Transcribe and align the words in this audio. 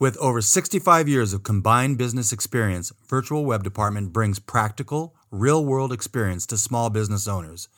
With 0.00 0.16
over 0.16 0.40
65 0.40 1.10
years 1.10 1.34
of 1.34 1.42
combined 1.42 1.98
business 1.98 2.32
experience, 2.32 2.90
Virtual 3.06 3.44
Web 3.44 3.62
Department 3.62 4.14
brings 4.14 4.38
practical, 4.38 5.14
real 5.30 5.62
world 5.62 5.92
experience 5.92 6.46
to 6.46 6.56
small 6.56 6.88
business 6.88 7.28
owners. 7.28 7.68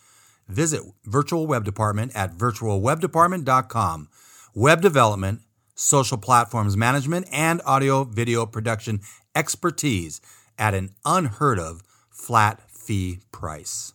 Visit 0.47 0.83
Virtual 1.05 1.49
Web 1.49 1.65
Department 1.65 2.13
at 2.15 2.37
virtualwebdepartment.com. 2.37 4.09
Web 4.55 4.81
development, 4.81 5.41
social 5.75 6.17
platforms 6.17 6.77
management, 6.77 7.27
and 7.33 7.61
audio 7.67 8.05
video 8.05 8.47
production 8.47 9.01
expertise 9.35 10.21
at 10.57 10.75
an 10.75 10.91
unheard 11.05 11.59
of 11.59 11.83
flat 12.09 12.71
fee 12.71 13.19
price. 13.33 13.95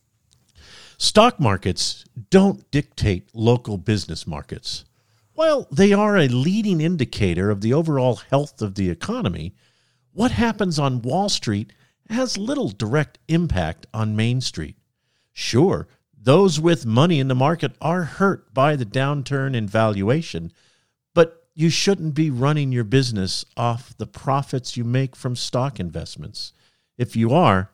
Stock 0.97 1.39
markets 1.39 2.03
don't 2.29 2.69
dictate 2.71 3.29
local 3.33 3.77
business 3.77 4.27
markets. 4.27 4.83
While 5.37 5.67
they 5.69 5.93
are 5.93 6.17
a 6.17 6.27
leading 6.27 6.81
indicator 6.81 7.51
of 7.51 7.61
the 7.61 7.71
overall 7.71 8.15
health 8.15 8.59
of 8.59 8.73
the 8.73 8.89
economy, 8.89 9.53
what 10.11 10.31
happens 10.31 10.79
on 10.79 11.03
Wall 11.03 11.29
Street 11.29 11.73
has 12.09 12.39
little 12.39 12.69
direct 12.69 13.19
impact 13.27 13.85
on 13.93 14.15
Main 14.15 14.41
Street. 14.41 14.77
Sure, 15.31 15.87
those 16.19 16.59
with 16.59 16.87
money 16.87 17.19
in 17.19 17.27
the 17.27 17.35
market 17.35 17.73
are 17.79 18.01
hurt 18.01 18.51
by 18.51 18.75
the 18.75 18.83
downturn 18.83 19.55
in 19.55 19.67
valuation, 19.67 20.51
but 21.13 21.47
you 21.53 21.69
shouldn't 21.69 22.15
be 22.15 22.31
running 22.31 22.71
your 22.71 22.83
business 22.83 23.45
off 23.55 23.95
the 23.95 24.07
profits 24.07 24.75
you 24.75 24.83
make 24.83 25.15
from 25.15 25.35
stock 25.35 25.79
investments. 25.79 26.51
If 26.97 27.15
you 27.15 27.31
are, 27.31 27.69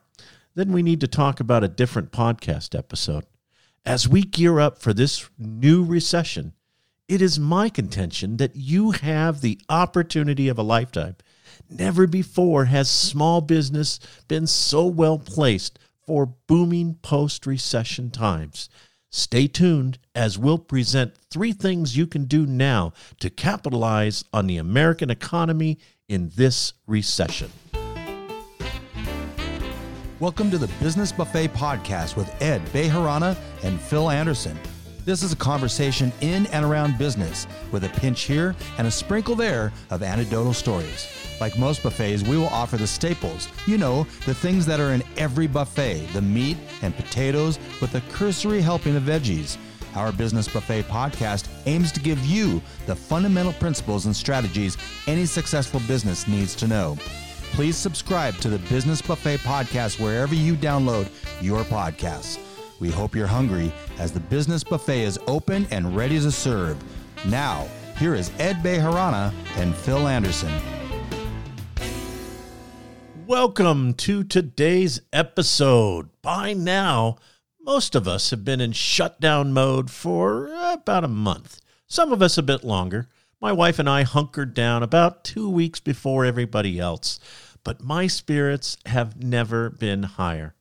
then 0.54 0.70
we 0.70 0.82
need 0.82 1.00
to 1.00 1.08
talk 1.08 1.40
about 1.40 1.64
a 1.64 1.68
different 1.68 2.12
podcast 2.12 2.78
episode. 2.78 3.24
As 3.86 4.06
we 4.06 4.20
gear 4.20 4.60
up 4.60 4.82
for 4.82 4.92
this 4.92 5.30
new 5.38 5.82
recession, 5.82 6.52
it 7.06 7.20
is 7.20 7.38
my 7.38 7.68
contention 7.68 8.38
that 8.38 8.56
you 8.56 8.92
have 8.92 9.40
the 9.40 9.60
opportunity 9.68 10.48
of 10.48 10.58
a 10.58 10.62
lifetime. 10.62 11.16
Never 11.68 12.06
before 12.06 12.64
has 12.64 12.90
small 12.90 13.42
business 13.42 14.00
been 14.26 14.46
so 14.46 14.86
well 14.86 15.18
placed 15.18 15.78
for 16.06 16.24
booming 16.46 16.94
post 17.02 17.46
recession 17.46 18.10
times. 18.10 18.70
Stay 19.10 19.46
tuned 19.46 19.98
as 20.14 20.38
we'll 20.38 20.58
present 20.58 21.14
three 21.30 21.52
things 21.52 21.96
you 21.96 22.06
can 22.06 22.24
do 22.24 22.46
now 22.46 22.94
to 23.20 23.28
capitalize 23.28 24.24
on 24.32 24.46
the 24.46 24.56
American 24.56 25.10
economy 25.10 25.78
in 26.08 26.30
this 26.36 26.72
recession. 26.86 27.50
Welcome 30.20 30.50
to 30.50 30.58
the 30.58 30.70
Business 30.80 31.12
Buffet 31.12 31.48
Podcast 31.48 32.16
with 32.16 32.34
Ed 32.40 32.64
Bejarana 32.66 33.36
and 33.62 33.78
Phil 33.78 34.08
Anderson. 34.08 34.58
This 35.04 35.22
is 35.22 35.32
a 35.34 35.36
conversation 35.36 36.10
in 36.22 36.46
and 36.46 36.64
around 36.64 36.96
business 36.96 37.46
with 37.72 37.84
a 37.84 37.90
pinch 37.90 38.22
here 38.22 38.56
and 38.78 38.86
a 38.86 38.90
sprinkle 38.90 39.34
there 39.34 39.70
of 39.90 40.02
anecdotal 40.02 40.54
stories. 40.54 41.06
Like 41.42 41.58
most 41.58 41.82
buffets, 41.82 42.22
we 42.22 42.38
will 42.38 42.48
offer 42.48 42.78
the 42.78 42.86
staples, 42.86 43.48
you 43.66 43.76
know, 43.76 44.04
the 44.24 44.34
things 44.34 44.64
that 44.64 44.80
are 44.80 44.92
in 44.92 45.02
every 45.18 45.46
buffet 45.46 46.06
the 46.14 46.22
meat 46.22 46.56
and 46.80 46.96
potatoes 46.96 47.58
with 47.82 47.94
a 47.96 48.00
cursory 48.12 48.62
helping 48.62 48.96
of 48.96 49.02
veggies. 49.02 49.58
Our 49.94 50.10
Business 50.10 50.48
Buffet 50.48 50.84
podcast 50.84 51.48
aims 51.66 51.92
to 51.92 52.00
give 52.00 52.24
you 52.24 52.62
the 52.86 52.96
fundamental 52.96 53.52
principles 53.52 54.06
and 54.06 54.16
strategies 54.16 54.78
any 55.06 55.26
successful 55.26 55.80
business 55.86 56.26
needs 56.26 56.54
to 56.56 56.66
know. 56.66 56.96
Please 57.52 57.76
subscribe 57.76 58.36
to 58.36 58.48
the 58.48 58.58
Business 58.70 59.02
Buffet 59.02 59.40
podcast 59.40 60.00
wherever 60.00 60.34
you 60.34 60.54
download 60.54 61.10
your 61.42 61.62
podcasts. 61.64 62.38
We 62.84 62.90
hope 62.90 63.16
you're 63.16 63.26
hungry 63.26 63.72
as 63.98 64.12
the 64.12 64.20
business 64.20 64.62
buffet 64.62 65.04
is 65.04 65.18
open 65.26 65.66
and 65.70 65.96
ready 65.96 66.20
to 66.20 66.30
serve. 66.30 66.76
Now, 67.24 67.66
here 67.96 68.14
is 68.14 68.30
Ed 68.38 68.56
Bejarana 68.56 69.32
and 69.56 69.74
Phil 69.74 70.06
Anderson. 70.06 70.52
Welcome 73.26 73.94
to 73.94 74.22
today's 74.22 75.00
episode. 75.14 76.10
By 76.20 76.52
now, 76.52 77.16
most 77.58 77.94
of 77.94 78.06
us 78.06 78.28
have 78.28 78.44
been 78.44 78.60
in 78.60 78.72
shutdown 78.72 79.54
mode 79.54 79.90
for 79.90 80.48
about 80.52 81.04
a 81.04 81.08
month, 81.08 81.62
some 81.86 82.12
of 82.12 82.20
us 82.20 82.36
a 82.36 82.42
bit 82.42 82.64
longer. 82.64 83.08
My 83.40 83.50
wife 83.50 83.78
and 83.78 83.88
I 83.88 84.02
hunkered 84.02 84.52
down 84.52 84.82
about 84.82 85.24
two 85.24 85.48
weeks 85.48 85.80
before 85.80 86.26
everybody 86.26 86.78
else, 86.78 87.18
but 87.64 87.82
my 87.82 88.08
spirits 88.08 88.76
have 88.84 89.24
never 89.24 89.70
been 89.70 90.02
higher 90.02 90.54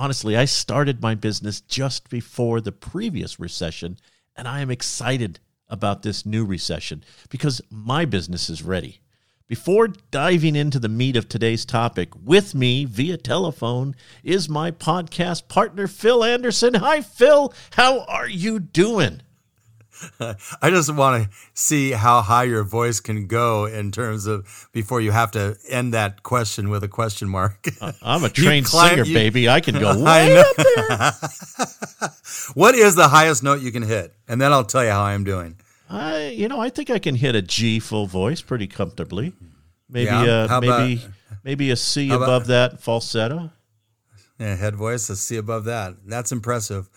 honestly, 0.00 0.34
I 0.34 0.46
started 0.46 1.02
my 1.02 1.14
business 1.14 1.60
just 1.60 2.08
before 2.08 2.62
the 2.62 2.72
previous 2.72 3.38
recession, 3.38 3.98
and 4.34 4.48
I 4.48 4.60
am 4.60 4.70
excited 4.70 5.40
about 5.68 6.02
this 6.02 6.24
new 6.24 6.46
recession 6.46 7.04
because 7.28 7.60
my 7.70 8.06
business 8.06 8.48
is 8.48 8.62
ready. 8.62 9.02
Before 9.46 9.88
diving 9.88 10.56
into 10.56 10.78
the 10.78 10.88
meat 10.88 11.16
of 11.16 11.28
today's 11.28 11.66
topic, 11.66 12.08
with 12.16 12.54
me 12.54 12.86
via 12.86 13.18
telephone 13.18 13.94
is 14.24 14.48
my 14.48 14.70
podcast 14.70 15.48
partner, 15.48 15.86
Phil 15.86 16.24
Anderson. 16.24 16.74
Hi, 16.74 17.02
Phil. 17.02 17.52
How 17.72 18.00
are 18.04 18.28
you 18.28 18.58
doing? 18.58 19.20
I 20.62 20.70
just 20.70 20.92
want 20.94 21.24
to 21.24 21.30
see 21.54 21.92
how 21.92 22.22
high 22.22 22.44
your 22.44 22.62
voice 22.62 23.00
can 23.00 23.26
go 23.26 23.66
in 23.66 23.90
terms 23.92 24.26
of 24.26 24.68
before 24.72 25.00
you 25.00 25.10
have 25.10 25.30
to 25.32 25.56
end 25.68 25.94
that 25.94 26.22
question 26.22 26.70
with 26.70 26.84
a 26.84 26.88
question 26.88 27.28
mark. 27.28 27.68
I'm 28.02 28.24
a 28.24 28.28
trained 28.28 28.66
climb, 28.66 28.90
singer, 28.90 29.04
you, 29.04 29.14
baby. 29.14 29.48
I 29.48 29.60
can 29.60 29.78
go 29.78 29.98
way 30.02 30.38
up 30.38 30.56
there. 30.56 31.12
what 32.54 32.74
is 32.74 32.94
the 32.94 33.08
highest 33.08 33.42
note 33.42 33.60
you 33.60 33.72
can 33.72 33.82
hit? 33.82 34.14
And 34.28 34.40
then 34.40 34.52
I'll 34.52 34.64
tell 34.64 34.84
you 34.84 34.90
how 34.90 35.02
I'm 35.02 35.24
doing. 35.24 35.56
I, 35.88 36.28
you 36.28 36.48
know, 36.48 36.60
I 36.60 36.70
think 36.70 36.88
I 36.90 36.98
can 36.98 37.16
hit 37.16 37.34
a 37.34 37.42
G 37.42 37.80
full 37.80 38.06
voice 38.06 38.40
pretty 38.40 38.66
comfortably. 38.66 39.34
Maybe, 39.88 40.06
yeah, 40.06 40.46
uh, 40.48 40.60
maybe, 40.60 41.02
about, 41.02 41.14
maybe 41.42 41.70
a 41.70 41.76
C 41.76 42.10
above 42.10 42.22
about, 42.22 42.46
that 42.46 42.80
falsetto. 42.80 43.50
Yeah, 44.38 44.54
head 44.54 44.76
voice, 44.76 45.10
a 45.10 45.16
C 45.16 45.36
above 45.36 45.64
that. 45.64 45.96
That's 46.06 46.30
impressive. 46.30 46.88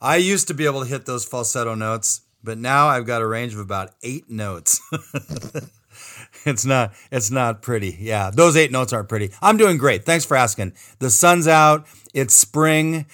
I 0.00 0.16
used 0.16 0.48
to 0.48 0.54
be 0.54 0.66
able 0.66 0.80
to 0.80 0.86
hit 0.86 1.06
those 1.06 1.24
falsetto 1.24 1.76
notes 1.76 2.22
but 2.42 2.58
now 2.58 2.88
I've 2.88 3.06
got 3.06 3.22
a 3.22 3.26
range 3.26 3.54
of 3.54 3.60
about 3.60 3.90
eight 4.02 4.30
notes. 4.30 4.80
it's 6.44 6.64
not 6.64 6.92
it's 7.10 7.30
not 7.30 7.62
pretty. 7.62 7.96
Yeah, 8.00 8.30
those 8.30 8.56
eight 8.56 8.70
notes 8.70 8.92
aren't 8.92 9.08
pretty. 9.08 9.30
I'm 9.40 9.56
doing 9.56 9.78
great. 9.78 10.04
Thanks 10.04 10.24
for 10.24 10.36
asking. 10.36 10.74
The 10.98 11.10
sun's 11.10 11.48
out. 11.48 11.86
It's 12.14 12.34
spring. 12.34 13.06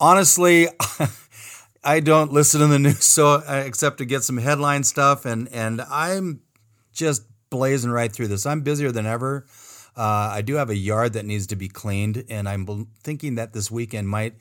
Honestly, 0.00 0.68
I 1.84 2.00
don't 2.00 2.32
listen 2.32 2.60
to 2.60 2.66
the 2.66 2.78
news 2.78 3.04
so 3.04 3.42
uh, 3.46 3.62
except 3.64 3.98
to 3.98 4.04
get 4.04 4.22
some 4.22 4.38
headline 4.38 4.84
stuff, 4.84 5.24
and 5.24 5.48
and 5.48 5.80
I'm 5.82 6.42
just 6.92 7.24
blazing 7.50 7.90
right 7.90 8.12
through 8.12 8.28
this. 8.28 8.46
I'm 8.46 8.62
busier 8.62 8.92
than 8.92 9.06
ever. 9.06 9.46
Uh, 9.94 10.30
I 10.32 10.42
do 10.42 10.54
have 10.54 10.70
a 10.70 10.76
yard 10.76 11.12
that 11.12 11.26
needs 11.26 11.46
to 11.48 11.56
be 11.56 11.68
cleaned, 11.68 12.24
and 12.30 12.48
I'm 12.48 12.88
thinking 13.02 13.34
that 13.34 13.52
this 13.52 13.70
weekend 13.70 14.08
might 14.08 14.34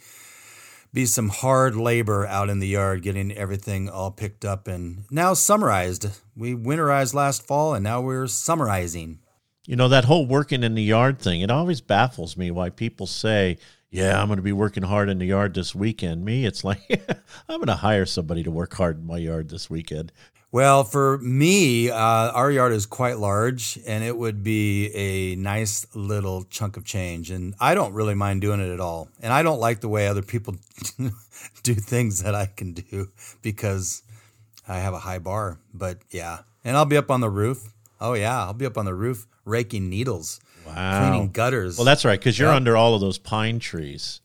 be 0.93 1.05
some 1.05 1.29
hard 1.29 1.75
labor 1.75 2.25
out 2.25 2.49
in 2.49 2.59
the 2.59 2.67
yard 2.67 3.01
getting 3.01 3.31
everything 3.31 3.89
all 3.89 4.11
picked 4.11 4.43
up 4.43 4.67
and 4.67 5.05
now 5.09 5.33
summarized. 5.33 6.07
We 6.35 6.53
winterized 6.53 7.13
last 7.13 7.45
fall 7.45 7.73
and 7.73 7.83
now 7.83 8.01
we're 8.01 8.27
summarizing. 8.27 9.19
You 9.67 9.75
know, 9.75 9.87
that 9.87 10.05
whole 10.05 10.25
working 10.25 10.63
in 10.63 10.75
the 10.75 10.83
yard 10.83 11.19
thing, 11.19 11.41
it 11.41 11.51
always 11.51 11.81
baffles 11.81 12.35
me 12.35 12.51
why 12.51 12.69
people 12.69 13.07
say, 13.07 13.57
yeah, 13.89 14.19
I'm 14.19 14.27
going 14.27 14.37
to 14.37 14.43
be 14.43 14.53
working 14.53 14.83
hard 14.83 15.09
in 15.09 15.19
the 15.19 15.25
yard 15.25 15.53
this 15.53 15.75
weekend. 15.75 16.25
Me, 16.25 16.45
it's 16.45 16.63
like, 16.63 16.81
I'm 17.49 17.57
going 17.57 17.67
to 17.67 17.75
hire 17.75 18.05
somebody 18.05 18.43
to 18.43 18.51
work 18.51 18.73
hard 18.73 18.99
in 18.99 19.05
my 19.05 19.17
yard 19.17 19.49
this 19.49 19.69
weekend. 19.69 20.11
Well, 20.53 20.83
for 20.83 21.17
me, 21.19 21.89
uh, 21.89 21.95
our 21.95 22.51
yard 22.51 22.73
is 22.73 22.85
quite 22.85 23.17
large 23.17 23.79
and 23.87 24.03
it 24.03 24.17
would 24.17 24.43
be 24.43 24.91
a 24.93 25.35
nice 25.37 25.87
little 25.95 26.43
chunk 26.43 26.75
of 26.75 26.83
change. 26.83 27.31
And 27.31 27.55
I 27.59 27.73
don't 27.73 27.93
really 27.93 28.15
mind 28.15 28.41
doing 28.41 28.59
it 28.59 28.69
at 28.69 28.81
all. 28.81 29.07
And 29.21 29.31
I 29.31 29.43
don't 29.43 29.59
like 29.61 29.79
the 29.79 29.87
way 29.87 30.07
other 30.07 30.21
people 30.21 30.55
do 31.63 31.73
things 31.73 32.23
that 32.23 32.35
I 32.35 32.47
can 32.47 32.73
do 32.73 33.09
because 33.41 34.03
I 34.67 34.79
have 34.79 34.93
a 34.93 34.99
high 34.99 35.19
bar. 35.19 35.57
But 35.73 35.99
yeah. 36.09 36.39
And 36.65 36.75
I'll 36.75 36.85
be 36.85 36.97
up 36.97 37.09
on 37.09 37.21
the 37.21 37.29
roof. 37.29 37.71
Oh, 38.01 38.13
yeah. 38.13 38.43
I'll 38.43 38.53
be 38.53 38.65
up 38.65 38.77
on 38.77 38.83
the 38.83 38.93
roof 38.93 39.27
raking 39.45 39.89
needles, 39.89 40.41
wow. 40.67 40.99
cleaning 40.99 41.31
gutters. 41.31 41.77
Well, 41.77 41.85
that's 41.85 42.03
right. 42.03 42.19
Because 42.19 42.37
you're 42.37 42.49
yep. 42.49 42.57
under 42.57 42.75
all 42.75 42.93
of 42.93 42.99
those 42.99 43.17
pine 43.17 43.59
trees. 43.59 44.19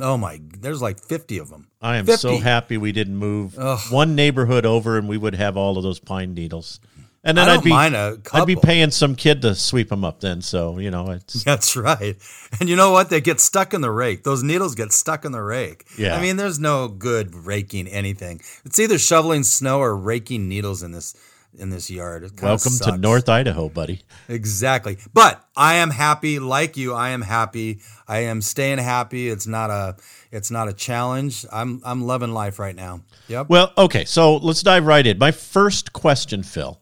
Oh 0.00 0.16
my! 0.16 0.40
There's 0.58 0.80
like 0.82 1.00
fifty 1.00 1.38
of 1.38 1.50
them. 1.50 1.68
I 1.80 1.96
am 1.96 2.06
50. 2.06 2.20
so 2.20 2.38
happy 2.38 2.76
we 2.76 2.92
didn't 2.92 3.16
move 3.16 3.58
Ugh. 3.58 3.80
one 3.90 4.14
neighborhood 4.14 4.64
over, 4.66 4.98
and 4.98 5.08
we 5.08 5.16
would 5.16 5.34
have 5.34 5.56
all 5.56 5.76
of 5.76 5.82
those 5.82 5.98
pine 5.98 6.34
needles. 6.34 6.80
And 7.24 7.36
then 7.36 7.48
I'd 7.48 7.64
be 7.64 7.72
I'd 7.72 8.46
be 8.46 8.56
paying 8.56 8.90
some 8.90 9.16
kid 9.16 9.42
to 9.42 9.54
sweep 9.54 9.88
them 9.88 10.04
up. 10.04 10.20
Then, 10.20 10.40
so 10.40 10.78
you 10.78 10.90
know, 10.90 11.10
it's 11.10 11.42
that's 11.44 11.76
right. 11.76 12.16
And 12.60 12.68
you 12.68 12.76
know 12.76 12.92
what? 12.92 13.10
They 13.10 13.20
get 13.20 13.40
stuck 13.40 13.74
in 13.74 13.80
the 13.80 13.90
rake. 13.90 14.22
Those 14.22 14.42
needles 14.42 14.74
get 14.74 14.92
stuck 14.92 15.24
in 15.24 15.32
the 15.32 15.42
rake. 15.42 15.84
Yeah. 15.98 16.16
I 16.16 16.22
mean, 16.22 16.36
there's 16.36 16.60
no 16.60 16.86
good 16.86 17.34
raking 17.34 17.88
anything. 17.88 18.40
It's 18.64 18.78
either 18.78 18.98
shoveling 18.98 19.42
snow 19.42 19.80
or 19.80 19.96
raking 19.96 20.48
needles 20.48 20.82
in 20.82 20.92
this 20.92 21.14
in 21.58 21.70
this 21.70 21.90
yard. 21.90 22.22
Welcome 22.40 22.72
sucks. 22.72 22.90
to 22.90 22.96
North 22.96 23.28
Idaho, 23.28 23.68
buddy. 23.68 24.02
Exactly. 24.28 24.98
But 25.12 25.44
I 25.56 25.76
am 25.76 25.90
happy, 25.90 26.38
like 26.38 26.76
you. 26.76 26.94
I 26.94 27.10
am 27.10 27.22
happy. 27.22 27.80
I 28.06 28.20
am 28.20 28.40
staying 28.40 28.78
happy. 28.78 29.28
It's 29.28 29.46
not 29.46 29.70
a 29.70 29.96
it's 30.30 30.50
not 30.50 30.68
a 30.68 30.72
challenge. 30.72 31.44
I'm 31.52 31.82
I'm 31.84 32.04
loving 32.04 32.32
life 32.32 32.58
right 32.58 32.76
now. 32.76 33.02
Yep. 33.28 33.48
Well, 33.48 33.72
okay. 33.76 34.04
So 34.04 34.36
let's 34.36 34.62
dive 34.62 34.86
right 34.86 35.06
in. 35.06 35.18
My 35.18 35.30
first 35.30 35.92
question, 35.92 36.42
Phil. 36.42 36.80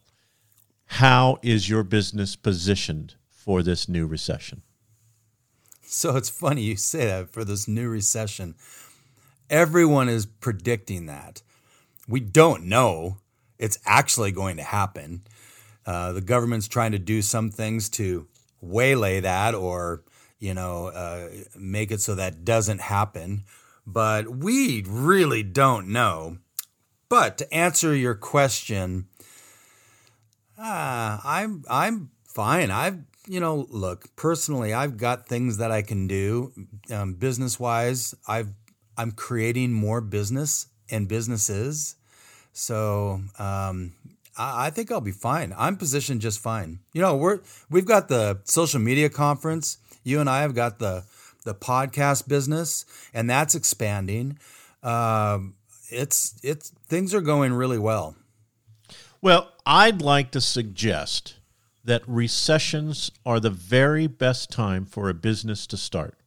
How 0.87 1.39
is 1.43 1.69
your 1.69 1.83
business 1.83 2.37
positioned 2.37 3.17
for 3.29 3.63
this 3.63 3.89
new 3.89 4.07
recession? 4.07 4.63
So 5.83 6.17
it's 6.17 6.29
funny 6.29 6.63
you 6.63 6.77
say 6.77 7.07
that 7.07 7.31
for 7.31 7.45
this 7.45 7.67
new 7.67 7.89
recession. 7.89 8.55
Everyone 9.49 10.09
is 10.09 10.27
predicting 10.27 11.07
that. 11.07 11.43
We 12.09 12.21
don't 12.21 12.65
know 12.65 13.19
it's 13.59 13.79
actually 13.85 14.33
going 14.33 14.57
to 14.57 14.63
happen. 14.63 15.23
Uh, 15.85 16.13
the 16.13 16.21
government's 16.21 16.69
trying 16.69 16.93
to 16.93 16.99
do 16.99 17.23
some 17.23 17.51
things 17.51 17.89
to 17.91 18.27
waylay 18.61 19.21
that 19.21 19.55
or, 19.55 20.03
you 20.39 20.55
know, 20.55 20.89
uh, 20.89 21.29
make 21.57 21.91
it 21.91 22.01
so 22.01 22.15
that 22.15 22.45
doesn't 22.45 22.81
happen. 22.81 23.45
But 23.87 24.29
we 24.29 24.85
really 24.87 25.43
don't 25.43 25.89
know. 25.89 26.39
But 27.09 27.39
to 27.39 27.55
answer 27.55 27.95
your 27.95 28.17
question, 28.17 29.07
uh, 30.59 31.19
I'm 31.23 31.63
I'm 31.71 32.11
fine. 32.25 32.73
I've 32.73 32.99
you 33.29 33.41
know, 33.41 33.67
look 33.71 34.15
personally, 34.17 34.73
I've 34.73 34.97
got 34.97 35.27
things 35.27 35.59
that 35.59 35.71
I 35.71 35.83
can 35.83 36.07
do 36.07 36.53
um, 36.91 37.15
business 37.15 37.59
wise. 37.59 38.15
I've 38.27 38.53
I'm 38.97 39.13
creating 39.13 39.73
more 39.73 40.01
business 40.01 40.69
and 40.89 41.09
businesses, 41.09 41.97
so 42.57 43.21
um, 43.39 43.93
I, 44.37 44.67
I 44.67 44.71
think 44.71 44.91
I'll 44.91 45.03
be 45.03 45.13
fine. 45.13 45.55
I'm 45.59 45.77
positioned 45.77 46.23
just 46.23 46.41
fine. 46.41 46.79
You 46.95 47.03
know, 47.03 47.15
we're 47.15 47.41
we've 47.71 47.85
got 47.85 48.09
the 48.09 48.39
social 48.45 48.81
media 48.81 49.11
conference. 49.11 49.77
You 50.05 50.21
and 50.21 50.31
I 50.31 50.41
have 50.41 50.55
got 50.55 50.79
the 50.79 51.05
the 51.45 51.55
podcast 51.55 52.27
business, 52.29 52.87
and 53.13 53.29
that's 53.29 53.55
expanding. 53.55 54.39
Um, 54.83 55.55
it's 55.91 56.41
it's 56.43 56.71
things 56.89 57.15
are 57.15 57.21
going 57.21 57.53
really 57.53 57.79
well. 57.79 58.17
Well, 59.21 59.53
I'd 59.67 60.01
like 60.01 60.31
to 60.31 60.41
suggest 60.41 61.35
that 61.85 62.03
recessions 62.07 63.11
are 63.27 63.39
the 63.39 63.51
very 63.51 64.07
best 64.07 64.51
time 64.51 64.87
for 64.87 65.11
a 65.11 65.15
business 65.15 65.67
to 65.69 65.77
start. 65.77 66.19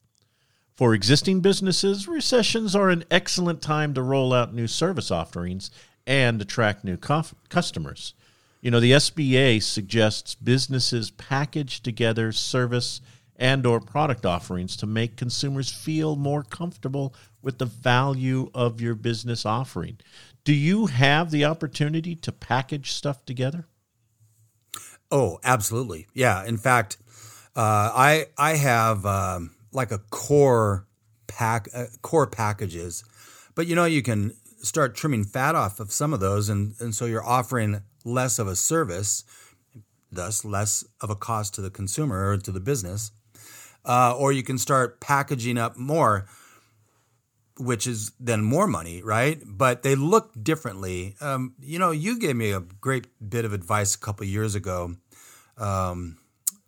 For 0.75 0.93
existing 0.93 1.41
businesses, 1.41 2.07
recessions 2.07 2.73
are 2.75 2.89
an 2.89 3.03
excellent 3.11 3.61
time 3.61 3.93
to 3.95 4.01
roll 4.01 4.31
out 4.31 4.53
new 4.53 4.67
service 4.67 5.11
offerings 5.11 5.71
and 6.05 6.41
attract 6.41 6.83
new 6.83 6.97
customers. 6.97 8.13
You 8.61 8.71
know, 8.71 8.79
the 8.79 8.91
SBA 8.91 9.63
suggests 9.63 10.35
businesses 10.35 11.11
package 11.11 11.81
together 11.81 12.31
service 12.31 12.99
and 13.37 13.65
or 13.65 13.79
product 13.79 14.25
offerings 14.25 14.75
to 14.77 14.85
make 14.85 15.15
consumers 15.15 15.71
feel 15.71 16.17
more 16.17 16.43
comfortable 16.43 17.15
with 17.41 17.57
the 17.57 17.65
value 17.65 18.51
of 18.53 18.81
your 18.81 18.95
business 18.95 19.45
offering. 19.45 19.97
Do 20.43 20.53
you 20.53 20.87
have 20.87 21.31
the 21.31 21.45
opportunity 21.45 22.15
to 22.17 22.31
package 22.33 22.91
stuff 22.91 23.23
together? 23.25 23.65
Oh, 25.11 25.39
absolutely. 25.43 26.07
Yeah. 26.13 26.45
In 26.45 26.57
fact, 26.57 26.97
uh, 27.55 27.91
I 27.95 28.25
I 28.37 28.55
have 28.57 29.05
um, 29.05 29.55
like 29.71 29.91
a 29.91 29.99
core 29.99 30.85
pack 31.27 31.67
uh, 31.73 31.85
core 32.01 32.27
packages, 32.27 33.03
but 33.55 33.67
you 33.67 33.75
know 33.75 33.85
you 33.85 34.01
can 34.01 34.33
start 34.61 34.95
trimming 34.95 35.23
fat 35.23 35.55
off 35.55 35.79
of 35.79 35.91
some 35.91 36.13
of 36.13 36.19
those, 36.19 36.49
and 36.49 36.75
and 36.79 36.93
so 36.93 37.05
you're 37.05 37.25
offering 37.25 37.81
less 38.05 38.39
of 38.39 38.47
a 38.47 38.55
service, 38.55 39.23
thus 40.11 40.45
less 40.45 40.83
of 41.01 41.09
a 41.09 41.15
cost 41.15 41.53
to 41.55 41.61
the 41.61 41.69
consumer 41.69 42.29
or 42.29 42.37
to 42.37 42.51
the 42.51 42.59
business, 42.59 43.11
uh, 43.85 44.15
or 44.15 44.31
you 44.31 44.43
can 44.43 44.57
start 44.57 44.99
packaging 44.99 45.57
up 45.57 45.77
more 45.77 46.27
which 47.59 47.85
is 47.85 48.13
then 48.19 48.41
more 48.41 48.67
money, 48.67 49.03
right? 49.03 49.41
But 49.45 49.83
they 49.83 49.93
look 49.93 50.31
differently. 50.41 51.15
Um, 51.19 51.55
you 51.59 51.77
know, 51.77 51.91
you 51.91 52.17
gave 52.17 52.35
me 52.35 52.51
a 52.51 52.61
great 52.61 53.07
bit 53.29 53.43
of 53.43 53.51
advice 53.51 53.95
a 53.95 53.99
couple 53.99 54.25
years 54.25 54.55
ago 54.55 54.95
um, 55.57 56.17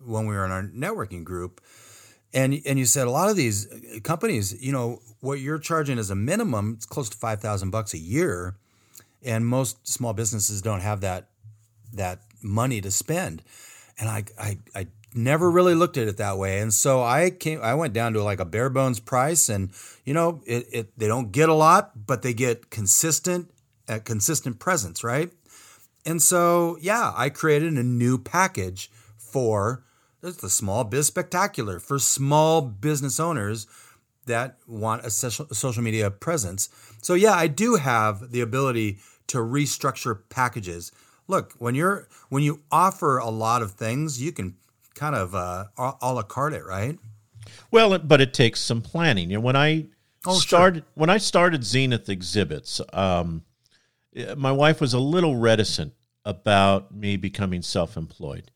when 0.06 0.28
we 0.28 0.36
were 0.36 0.46
in 0.46 0.52
our 0.52 0.64
networking 0.64 1.24
group, 1.24 1.62
and 2.34 2.62
and 2.66 2.80
you 2.80 2.86
said 2.86 3.08
a 3.08 3.12
lot 3.12 3.30
of 3.30 3.36
these 3.36 3.72
uh, 3.72 4.00
companies, 4.04 4.62
you 4.62 4.72
know, 4.72 5.02
what 5.20 5.40
you're 5.40 5.60
charging 5.60 6.00
as 6.00 6.10
a 6.10 6.16
minimum, 6.16 6.76
it's 6.78 6.86
close 6.86 7.10
to 7.10 7.18
five 7.18 7.42
thousand 7.42 7.72
bucks 7.72 7.94
a 7.94 7.98
year, 7.98 8.56
and 9.24 9.46
most 9.46 9.88
small 9.88 10.14
businesses 10.14 10.62
don't 10.62 10.82
have 10.82 11.02
that 11.02 11.28
that 11.94 12.22
money 12.42 12.82
to 12.82 12.92
spend. 12.92 13.42
And 14.00 14.10
I 14.10 14.24
I, 14.40 14.58
I 14.76 14.88
never 15.14 15.52
really 15.52 15.76
looked 15.76 15.98
at 15.98 16.08
it 16.08 16.18
that 16.18 16.38
way. 16.38 16.60
And 16.60 16.74
so 16.74 17.04
I 17.04 17.32
came, 17.32 17.62
I 17.62 17.74
went 17.74 17.94
down 17.94 18.14
to 18.14 18.24
like 18.24 18.40
a 18.40 18.46
bare 18.46 18.70
bones 18.70 19.00
price, 19.00 19.50
and 19.50 19.72
you 20.06 20.14
know, 20.14 20.42
it, 20.46 20.68
it 20.72 21.00
they 21.00 21.08
don't 21.08 21.32
get 21.32 21.50
a 21.50 21.54
lot, 21.54 22.08
but 22.08 22.22
they 22.22 22.34
get 22.34 22.70
consistent, 22.70 23.52
a 23.88 24.00
consistent 24.00 24.60
presence, 24.60 25.04
right? 25.04 25.32
And 26.06 26.22
so 26.22 26.78
yeah, 26.82 27.14
I 27.16 27.30
created 27.30 27.74
a 27.74 27.84
new 27.84 28.18
package 28.18 28.90
for 29.18 29.84
the 30.22 30.50
small 30.50 30.84
biz 30.84 31.08
spectacular 31.08 31.80
for 31.80 32.00
small 32.00 32.62
business 32.62 33.20
owners 33.20 33.68
that 34.26 34.58
want 34.68 35.04
a 35.06 35.10
social, 35.10 35.48
social 35.52 35.84
media 35.84 36.12
presence. 36.12 36.70
So 37.02 37.16
yeah, 37.16 37.34
I 37.34 37.48
do 37.48 37.76
have 37.76 38.32
the 38.32 38.42
ability 38.42 39.00
to 39.28 39.38
restructure 39.38 40.22
packages. 40.30 40.92
Look, 41.28 41.54
when 41.58 41.76
you're 41.76 42.08
when 42.30 42.44
you 42.44 42.62
offer 42.72 43.18
a 43.18 43.30
lot 43.30 43.62
of 43.62 43.72
things, 43.72 44.22
you 44.22 44.32
can 44.32 44.56
kind 44.94 45.16
of 45.16 45.34
uh, 45.34 45.66
a 45.78 46.14
la 46.14 46.24
carte 46.24 46.54
it, 46.54 46.66
right? 46.66 47.00
Well, 47.72 47.98
but 48.00 48.22
it 48.22 48.34
takes 48.34 48.60
some 48.60 48.82
planning. 48.82 49.30
You 49.32 49.38
know, 49.38 49.42
when 49.42 49.56
I 49.56 49.88
oh, 50.26 50.36
started 50.36 50.84
sure. 50.84 50.92
when 50.96 51.10
I 51.10 51.18
started 51.18 51.64
Zenith 51.64 52.10
Exhibits, 52.10 52.82
um, 52.94 53.44
my 54.36 54.52
wife 54.52 54.82
was 54.82 54.94
a 54.94 55.00
little 55.00 55.36
reticent 55.36 55.94
about 56.26 56.94
me 56.94 57.18
becoming 57.18 57.62
self-employed, 57.62 58.52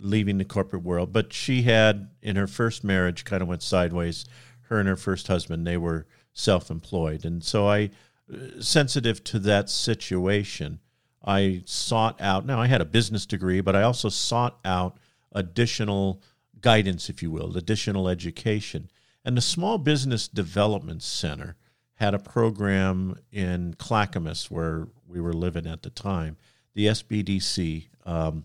leaving 0.00 0.38
the 0.38 0.44
corporate 0.44 0.82
world. 0.82 1.12
But 1.12 1.32
she 1.32 1.62
had, 1.62 2.10
in 2.22 2.36
her 2.36 2.46
first 2.46 2.84
marriage, 2.84 3.24
kind 3.24 3.42
of 3.42 3.48
went 3.48 3.62
sideways. 3.62 4.24
Her 4.62 4.78
and 4.78 4.88
her 4.88 4.96
first 4.96 5.28
husband, 5.28 5.66
they 5.66 5.76
were 5.76 6.06
self-employed, 6.32 7.24
and 7.24 7.42
so 7.42 7.66
I, 7.66 7.90
uh, 8.32 8.60
sensitive 8.60 9.24
to 9.24 9.38
that 9.40 9.70
situation, 9.70 10.80
I 11.24 11.62
sought 11.64 12.20
out. 12.20 12.46
Now 12.46 12.60
I 12.60 12.66
had 12.66 12.80
a 12.80 12.86
business 12.86 13.26
degree, 13.26 13.60
but 13.60 13.74
I 13.74 13.82
also 13.82 14.08
sought 14.08 14.58
out 14.64 14.98
additional 15.32 16.22
guidance, 16.60 17.08
if 17.08 17.22
you 17.22 17.30
will, 17.30 17.56
additional 17.56 18.08
education. 18.08 18.90
And 19.24 19.36
the 19.36 19.42
Small 19.42 19.78
Business 19.78 20.28
Development 20.28 21.02
Center 21.02 21.56
had 21.94 22.14
a 22.14 22.18
program 22.18 23.18
in 23.32 23.74
Clackamas 23.74 24.50
where 24.50 24.88
we 25.06 25.20
were 25.20 25.32
living 25.32 25.66
at 25.66 25.82
the 25.82 25.90
time, 25.90 26.36
the 26.74 26.86
SBDC. 26.86 27.88
Um, 28.06 28.44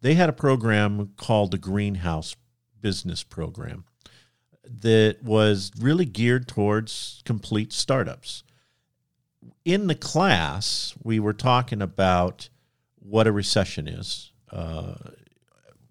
they 0.00 0.14
had 0.14 0.28
a 0.28 0.32
program 0.32 1.12
called 1.16 1.50
the 1.50 1.58
Greenhouse 1.58 2.36
Business 2.80 3.22
Program 3.22 3.84
that 4.64 5.22
was 5.22 5.72
really 5.78 6.04
geared 6.04 6.48
towards 6.48 7.22
complete 7.24 7.72
startups. 7.72 8.42
In 9.64 9.86
the 9.86 9.94
class, 9.94 10.94
we 11.02 11.20
were 11.20 11.32
talking 11.32 11.82
about 11.82 12.48
what 12.98 13.26
a 13.26 13.32
recession 13.32 13.86
is. 13.88 14.32
Uh, 14.50 14.94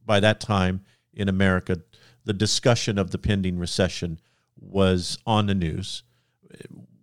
by 0.06 0.20
that 0.20 0.40
time 0.40 0.82
in 1.14 1.30
America, 1.30 1.82
the 2.26 2.34
discussion 2.34 2.98
of 2.98 3.12
the 3.12 3.18
pending 3.18 3.58
recession 3.58 4.20
was 4.60 5.18
on 5.26 5.48
the 5.48 5.56
news. 5.56 6.04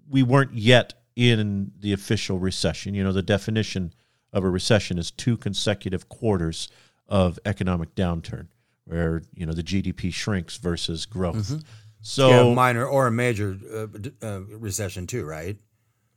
We 0.09 0.23
weren't 0.23 0.55
yet 0.55 0.95
in 1.17 1.73
the 1.79 1.93
official 1.93 2.39
recession. 2.39 2.95
You 2.95 3.05
know, 3.05 3.13
the 3.13 3.23
definition 3.23 3.93
of 4.33 4.45
a 4.45 4.51
recession 4.51 4.99
is 4.99 5.11
two 5.11 5.37
consecutive 5.37 6.09
quarters 6.09 6.69
of 7.09 7.39
economic 7.45 7.95
downturn, 7.95 8.49
where 8.85 9.23
you 9.35 9.47
know 9.47 9.53
the 9.53 9.63
GDP 9.63 10.13
shrinks 10.13 10.57
versus 10.57 11.07
growth. 11.07 11.37
Mm-hmm. 11.37 11.59
So 12.01 12.29
yeah, 12.29 12.55
minor 12.55 12.87
or 12.87 13.07
a 13.07 13.13
major 13.13 13.57
uh, 13.73 13.87
uh, 14.23 14.41
recession 14.41 15.07
too, 15.07 15.25
right? 15.25 15.57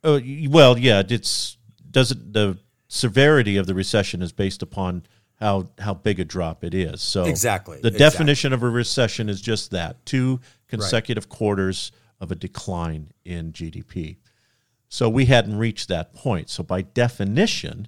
Oh 0.03 0.19
well, 0.49 0.77
yeah. 0.77 1.03
It's 1.07 1.57
does 1.89 2.11
it 2.11 2.33
the 2.33 2.57
severity 2.87 3.57
of 3.57 3.67
the 3.67 3.73
recession 3.73 4.21
is 4.21 4.31
based 4.31 4.61
upon 4.61 5.03
how 5.35 5.69
how 5.79 5.93
big 5.93 6.19
a 6.19 6.25
drop 6.25 6.63
it 6.63 6.73
is. 6.73 7.01
So 7.01 7.25
exactly 7.25 7.79
the 7.81 7.89
exactly. 7.89 7.99
definition 7.99 8.53
of 8.53 8.63
a 8.63 8.69
recession 8.69 9.29
is 9.29 9.41
just 9.41 9.71
that 9.71 10.05
two 10.05 10.39
consecutive 10.67 11.25
right. 11.25 11.37
quarters 11.37 11.91
of 12.19 12.31
a 12.31 12.35
decline 12.35 13.11
in 13.23 13.51
GDP. 13.51 14.17
So 14.87 15.09
we 15.09 15.25
hadn't 15.25 15.57
reached 15.57 15.89
that 15.89 16.13
point. 16.13 16.49
So 16.49 16.63
by 16.63 16.81
definition, 16.81 17.87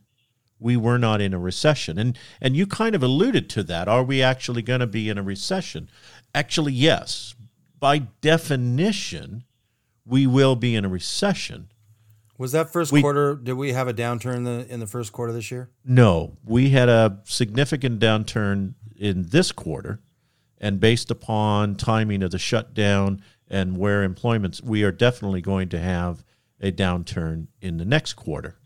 we 0.59 0.77
were 0.77 0.97
not 0.97 1.21
in 1.21 1.33
a 1.33 1.39
recession. 1.39 1.97
And 1.97 2.17
and 2.41 2.55
you 2.55 2.65
kind 2.67 2.95
of 2.95 3.03
alluded 3.03 3.49
to 3.51 3.63
that. 3.63 3.87
Are 3.87 4.03
we 4.03 4.21
actually 4.21 4.61
going 4.61 4.79
to 4.79 4.87
be 4.87 5.09
in 5.09 5.17
a 5.17 5.23
recession? 5.23 5.89
Actually, 6.33 6.73
yes. 6.73 7.35
By 7.79 7.99
definition, 8.21 9.43
we 10.05 10.25
will 10.25 10.55
be 10.55 10.75
in 10.75 10.83
a 10.85 10.89
recession. 10.89 11.69
Was 12.37 12.51
that 12.51 12.71
first 12.71 12.91
we, 12.91 13.01
quarter? 13.01 13.35
Did 13.35 13.53
we 13.53 13.73
have 13.73 13.87
a 13.87 13.93
downturn 13.93 14.37
in 14.37 14.43
the 14.43 14.71
in 14.71 14.79
the 14.79 14.87
first 14.87 15.11
quarter 15.11 15.33
this 15.33 15.51
year? 15.51 15.69
No, 15.83 16.37
we 16.43 16.69
had 16.69 16.89
a 16.89 17.19
significant 17.23 17.99
downturn 17.99 18.75
in 18.95 19.29
this 19.29 19.51
quarter, 19.51 19.99
and 20.59 20.79
based 20.79 21.11
upon 21.11 21.75
timing 21.75 22.23
of 22.23 22.31
the 22.31 22.39
shutdown 22.39 23.21
and 23.49 23.77
where 23.77 24.03
employment's, 24.03 24.61
we 24.61 24.83
are 24.83 24.91
definitely 24.91 25.41
going 25.41 25.69
to 25.69 25.79
have 25.79 26.23
a 26.59 26.71
downturn 26.71 27.47
in 27.61 27.77
the 27.77 27.85
next 27.85 28.13
quarter. 28.13 28.57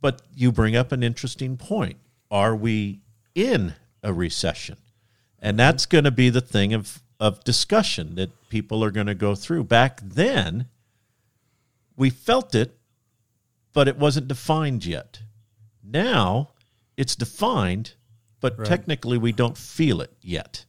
But 0.00 0.22
you 0.34 0.52
bring 0.52 0.76
up 0.76 0.92
an 0.92 1.02
interesting 1.02 1.56
point. 1.56 1.96
Are 2.30 2.54
we 2.54 3.00
in 3.34 3.74
a 4.02 4.12
recession. 4.12 4.76
And 5.40 5.58
that's 5.58 5.86
going 5.86 6.04
to 6.04 6.10
be 6.10 6.30
the 6.30 6.40
thing 6.40 6.72
of, 6.72 7.00
of 7.20 7.44
discussion 7.44 8.16
that 8.16 8.30
people 8.48 8.82
are 8.82 8.90
going 8.90 9.06
to 9.06 9.14
go 9.14 9.34
through. 9.34 9.64
Back 9.64 10.00
then, 10.02 10.66
we 11.96 12.10
felt 12.10 12.54
it, 12.54 12.76
but 13.72 13.88
it 13.88 13.98
wasn't 13.98 14.28
defined 14.28 14.84
yet. 14.84 15.20
Now 15.82 16.50
it's 16.96 17.14
defined, 17.14 17.94
but 18.40 18.58
Right. 18.58 18.66
technically 18.66 19.18
we 19.18 19.32
don't 19.32 19.56
feel 19.56 20.00
it 20.00 20.12
yet. 20.20 20.64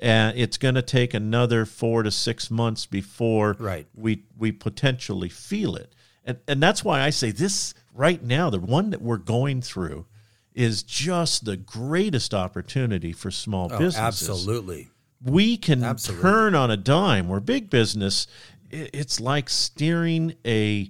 And 0.00 0.36
it's 0.38 0.58
going 0.58 0.74
to 0.76 0.82
take 0.82 1.14
another 1.14 1.64
four 1.64 2.02
to 2.02 2.10
six 2.10 2.50
months 2.50 2.86
before 2.86 3.56
Right. 3.58 3.86
we 3.94 4.24
we 4.36 4.52
potentially 4.52 5.28
feel 5.28 5.74
it. 5.76 5.92
And 6.28 6.38
and 6.46 6.62
that's 6.62 6.84
why 6.84 7.00
I 7.02 7.10
say 7.10 7.30
this 7.32 7.74
right 7.94 8.22
now, 8.22 8.50
the 8.50 8.60
one 8.60 8.90
that 8.90 9.02
we're 9.02 9.16
going 9.16 9.62
through 9.62 10.06
is 10.54 10.82
just 10.82 11.44
the 11.44 11.56
greatest 11.56 12.34
opportunity 12.34 13.12
for 13.12 13.30
small 13.30 13.70
Oh, 13.72 13.78
businesses 13.78 14.28
absolutely. 14.28 14.88
we 15.24 15.56
can 15.56 15.82
Absolutely. 15.84 16.22
turn 16.22 16.54
on 16.54 16.70
a 16.70 16.76
dime 16.76 17.28
where 17.28 17.40
big 17.40 17.70
business 17.70 18.26
it's 18.70 19.18
like 19.20 19.48
steering 19.48 20.34
a 20.44 20.88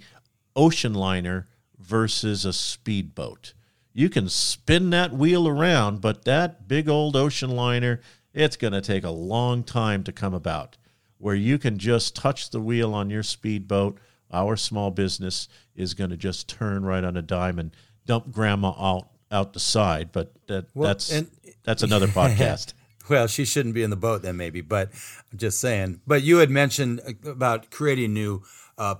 ocean 0.56 0.94
liner 0.94 1.46
versus 1.78 2.44
a 2.44 2.52
speedboat 2.52 3.52
you 3.92 4.08
can 4.08 4.28
spin 4.28 4.90
that 4.90 5.12
wheel 5.12 5.46
around 5.46 6.00
but 6.00 6.24
that 6.24 6.66
big 6.66 6.88
old 6.88 7.14
ocean 7.14 7.50
liner 7.50 8.00
it's 8.34 8.56
going 8.56 8.72
to 8.72 8.80
take 8.80 9.04
a 9.04 9.10
long 9.10 9.62
time 9.62 10.02
to 10.02 10.12
come 10.12 10.34
about 10.34 10.76
where 11.18 11.34
you 11.36 11.58
can 11.58 11.78
just 11.78 12.16
touch 12.16 12.50
the 12.50 12.60
wheel 12.60 12.94
on 12.94 13.10
your 13.10 13.22
speedboat 13.22 13.98
our 14.32 14.56
small 14.56 14.90
business 14.90 15.48
is 15.74 15.94
going 15.94 16.10
to 16.10 16.16
just 16.16 16.48
turn 16.48 16.84
right 16.84 17.04
on 17.04 17.16
a 17.16 17.22
dime 17.22 17.58
and 17.58 17.74
dump 18.06 18.30
grandma 18.32 18.70
out 18.78 19.08
out 19.30 19.52
the 19.52 19.60
side 19.60 20.10
but 20.12 20.32
that, 20.46 20.66
Well, 20.74 20.88
that's 20.88 21.10
and- 21.12 21.30
that's 21.64 21.82
another 21.82 22.06
podcast 22.08 22.72
Well, 23.08 23.26
she 23.26 23.46
shouldn't 23.46 23.74
be 23.74 23.82
in 23.82 23.88
the 23.88 23.96
boat 23.96 24.20
then, 24.20 24.36
maybe. 24.36 24.60
But 24.60 24.90
I'm 25.32 25.38
just 25.38 25.58
saying. 25.60 26.02
But 26.06 26.22
you 26.22 26.38
had 26.38 26.50
mentioned 26.50 27.00
about 27.24 27.70
creating 27.70 28.12
new 28.12 28.42
uh, 28.76 28.96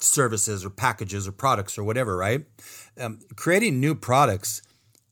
services 0.00 0.64
or 0.64 0.70
packages 0.70 1.28
or 1.28 1.32
products 1.32 1.76
or 1.78 1.84
whatever, 1.84 2.16
right? 2.16 2.46
Um, 2.98 3.20
creating 3.36 3.78
new 3.80 3.94
products, 3.94 4.62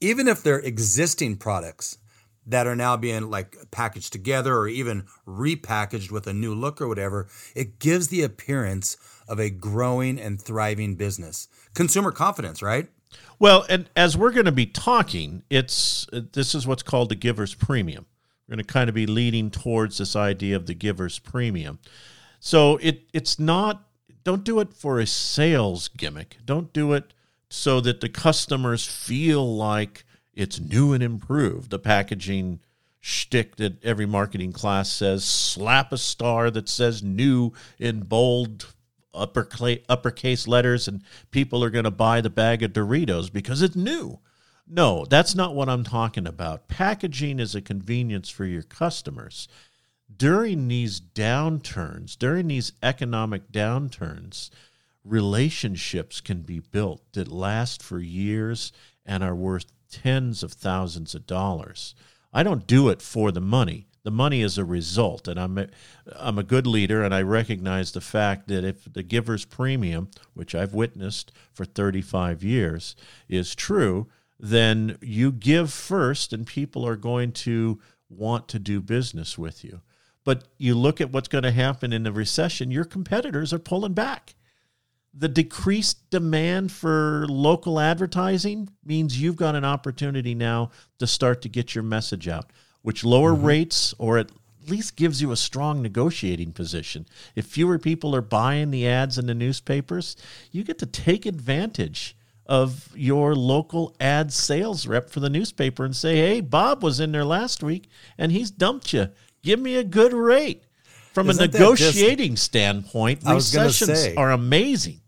even 0.00 0.26
if 0.26 0.42
they're 0.42 0.58
existing 0.58 1.36
products 1.36 1.98
that 2.50 2.66
are 2.66 2.76
now 2.76 2.96
being 2.96 3.30
like 3.30 3.56
packaged 3.70 4.12
together 4.12 4.56
or 4.56 4.68
even 4.68 5.06
repackaged 5.26 6.10
with 6.10 6.26
a 6.26 6.32
new 6.32 6.54
look 6.54 6.80
or 6.80 6.88
whatever, 6.88 7.28
it 7.54 7.78
gives 7.78 8.08
the 8.08 8.22
appearance 8.22 8.96
of 9.28 9.38
a 9.38 9.50
growing 9.50 10.18
and 10.18 10.40
thriving 10.40 10.96
business. 10.96 11.48
Consumer 11.74 12.12
confidence, 12.12 12.62
right? 12.62 12.88
Well, 13.38 13.64
and 13.68 13.88
as 13.96 14.16
we're 14.16 14.32
going 14.32 14.46
to 14.46 14.52
be 14.52 14.66
talking, 14.66 15.42
it's 15.50 16.06
this 16.12 16.54
is 16.54 16.66
what's 16.66 16.82
called 16.82 17.08
the 17.08 17.14
giver's 17.14 17.54
premium. 17.54 18.06
We're 18.46 18.56
going 18.56 18.64
to 18.64 18.72
kind 18.72 18.88
of 18.88 18.94
be 18.94 19.06
leading 19.06 19.50
towards 19.50 19.98
this 19.98 20.16
idea 20.16 20.56
of 20.56 20.66
the 20.66 20.74
giver's 20.74 21.18
premium. 21.18 21.78
So 22.40 22.76
it 22.78 23.02
it's 23.12 23.38
not 23.38 23.84
don't 24.24 24.44
do 24.44 24.60
it 24.60 24.74
for 24.74 24.98
a 24.98 25.06
sales 25.06 25.88
gimmick. 25.88 26.38
Don't 26.44 26.72
do 26.72 26.92
it 26.92 27.12
so 27.48 27.80
that 27.80 28.00
the 28.00 28.08
customers 28.08 28.86
feel 28.86 29.56
like 29.56 30.04
it's 30.40 30.58
new 30.58 30.92
and 30.92 31.02
improved. 31.02 31.70
The 31.70 31.78
packaging 31.78 32.60
shtick 33.00 33.56
that 33.56 33.82
every 33.84 34.06
marketing 34.06 34.52
class 34.52 34.90
says, 34.90 35.24
slap 35.24 35.92
a 35.92 35.98
star 35.98 36.50
that 36.50 36.68
says 36.68 37.02
new 37.02 37.52
in 37.78 38.00
bold 38.00 38.74
upper 39.12 39.48
uppercase 39.88 40.46
letters 40.46 40.86
and 40.86 41.02
people 41.30 41.64
are 41.64 41.70
going 41.70 41.84
to 41.84 41.90
buy 41.90 42.20
the 42.20 42.30
bag 42.30 42.62
of 42.62 42.72
Doritos 42.72 43.32
because 43.32 43.60
it's 43.60 43.76
new. 43.76 44.18
No, 44.66 45.04
that's 45.04 45.34
not 45.34 45.54
what 45.54 45.68
I'm 45.68 45.82
talking 45.82 46.26
about. 46.26 46.68
Packaging 46.68 47.40
is 47.40 47.54
a 47.54 47.60
convenience 47.60 48.28
for 48.28 48.44
your 48.44 48.62
customers. 48.62 49.48
During 50.14 50.68
these 50.68 51.00
downturns, 51.00 52.16
during 52.16 52.48
these 52.48 52.72
economic 52.82 53.50
downturns, 53.50 54.50
relationships 55.04 56.20
can 56.20 56.42
be 56.42 56.60
built 56.60 57.02
that 57.12 57.28
last 57.28 57.82
for 57.82 57.98
years 57.98 58.72
and 59.04 59.24
are 59.24 59.34
worth 59.34 59.66
tens 59.90 60.42
of 60.42 60.52
thousands 60.52 61.14
of 61.14 61.26
dollars. 61.26 61.94
I 62.32 62.42
don't 62.42 62.66
do 62.66 62.88
it 62.88 63.02
for 63.02 63.32
the 63.32 63.40
money. 63.40 63.86
The 64.02 64.10
money 64.10 64.40
is 64.40 64.56
a 64.56 64.64
result, 64.64 65.28
and 65.28 65.38
I'm 65.38 65.58
a, 65.58 65.68
I'm 66.16 66.38
a 66.38 66.42
good 66.42 66.66
leader, 66.66 67.02
and 67.02 67.14
I 67.14 67.20
recognize 67.20 67.92
the 67.92 68.00
fact 68.00 68.48
that 68.48 68.64
if 68.64 68.90
the 68.90 69.02
giver's 69.02 69.44
premium, 69.44 70.10
which 70.32 70.54
I've 70.54 70.72
witnessed 70.72 71.32
for 71.52 71.66
35 71.66 72.42
years, 72.42 72.96
is 73.28 73.54
true, 73.54 74.08
then 74.38 74.96
you 75.02 75.30
give 75.30 75.70
first, 75.70 76.32
and 76.32 76.46
people 76.46 76.86
are 76.86 76.96
going 76.96 77.32
to 77.32 77.78
want 78.08 78.48
to 78.48 78.58
do 78.58 78.80
business 78.80 79.36
with 79.36 79.64
you. 79.64 79.82
But 80.24 80.44
you 80.56 80.74
look 80.74 81.00
at 81.00 81.12
what's 81.12 81.28
going 81.28 81.44
to 81.44 81.50
happen 81.50 81.92
in 81.92 82.02
the 82.02 82.12
recession, 82.12 82.70
your 82.70 82.84
competitors 82.84 83.52
are 83.52 83.58
pulling 83.58 83.92
back. 83.94 84.34
The 85.12 85.28
decreased 85.28 86.08
demand 86.10 86.70
for 86.70 87.26
local 87.28 87.80
advertising 87.80 88.70
means 88.84 89.20
you've 89.20 89.36
got 89.36 89.56
an 89.56 89.64
opportunity 89.64 90.34
now 90.34 90.70
to 90.98 91.06
start 91.06 91.42
to 91.42 91.48
get 91.48 91.74
your 91.74 91.82
message 91.82 92.28
out, 92.28 92.52
which 92.82 93.04
lower 93.04 93.32
mm-hmm. 93.32 93.46
rates 93.46 93.94
or 93.98 94.18
at 94.18 94.30
least 94.68 94.96
gives 94.96 95.20
you 95.20 95.32
a 95.32 95.36
strong 95.36 95.82
negotiating 95.82 96.52
position. 96.52 97.06
If 97.34 97.46
fewer 97.46 97.78
people 97.78 98.14
are 98.14 98.22
buying 98.22 98.70
the 98.70 98.86
ads 98.86 99.18
in 99.18 99.26
the 99.26 99.34
newspapers, 99.34 100.16
you 100.52 100.62
get 100.62 100.78
to 100.78 100.86
take 100.86 101.26
advantage 101.26 102.16
of 102.46 102.90
your 102.96 103.34
local 103.34 103.94
ad 104.00 104.32
sales 104.32 104.86
rep 104.86 105.10
for 105.10 105.20
the 105.20 105.30
newspaper 105.30 105.84
and 105.84 105.94
say, 105.94 106.16
"Hey, 106.16 106.40
Bob 106.40 106.82
was 106.82 107.00
in 107.00 107.12
there 107.12 107.24
last 107.24 107.62
week 107.62 107.88
and 108.18 108.32
he's 108.32 108.50
dumped 108.50 108.92
you. 108.92 109.08
Give 109.42 109.58
me 109.58 109.76
a 109.76 109.84
good 109.84 110.12
rate." 110.12 110.64
From 111.12 111.28
Isn't 111.28 111.42
a 111.42 111.48
that 111.48 111.58
just- 111.76 111.94
negotiating 111.96 112.36
standpoint, 112.36 113.22
I 113.26 113.34
was 113.34 113.52
gonna 113.52 113.66
recessions 113.66 114.00
say. 114.00 114.14
are 114.14 114.30
amazing. 114.30 115.00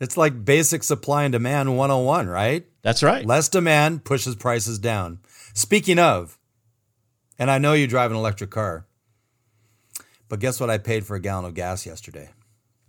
It's 0.00 0.16
like 0.16 0.44
basic 0.44 0.82
supply 0.82 1.24
and 1.24 1.32
demand 1.32 1.76
101, 1.76 2.26
right? 2.28 2.66
That's 2.82 3.02
right. 3.02 3.24
Less 3.24 3.48
demand 3.48 4.04
pushes 4.04 4.34
prices 4.34 4.78
down. 4.78 5.18
Speaking 5.54 5.98
of, 5.98 6.38
and 7.38 7.50
I 7.50 7.58
know 7.58 7.72
you 7.72 7.86
drive 7.86 8.10
an 8.10 8.16
electric 8.16 8.50
car, 8.50 8.86
but 10.28 10.40
guess 10.40 10.60
what 10.60 10.70
I 10.70 10.78
paid 10.78 11.06
for 11.06 11.16
a 11.16 11.20
gallon 11.20 11.44
of 11.46 11.54
gas 11.54 11.86
yesterday? 11.86 12.30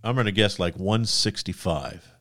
I'm 0.03 0.15
going 0.15 0.25
to 0.25 0.31
guess 0.31 0.59
like 0.59 0.75
165. 0.77 2.11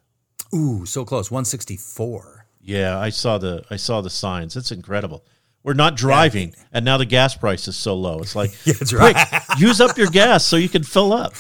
Ooh, 0.55 0.87
so 0.87 1.05
close, 1.05 1.31
164. 1.31 2.47
Yeah, 2.61 2.99
I 2.99 3.11
saw 3.11 3.39
the 3.39 3.65
I 3.71 3.77
saw 3.77 4.01
the 4.01 4.11
signs. 4.11 4.57
It's 4.57 4.73
incredible. 4.73 5.25
We're 5.67 5.75
not 5.75 5.97
driving, 5.97 6.55
and 6.73 6.85
now 6.85 6.97
the 6.97 7.05
gas 7.05 7.35
price 7.35 7.67
is 7.67 7.75
so 7.75 7.97
low. 7.97 8.21
It's 8.21 8.37
like, 8.37 8.53
quick, 8.63 8.93
right. 8.93 9.43
use 9.59 9.81
up 9.81 9.99
your 9.99 10.07
gas 10.07 10.45
so 10.45 10.55
you 10.55 10.69
can 10.69 10.85
fill 10.85 11.13
up. 11.13 11.35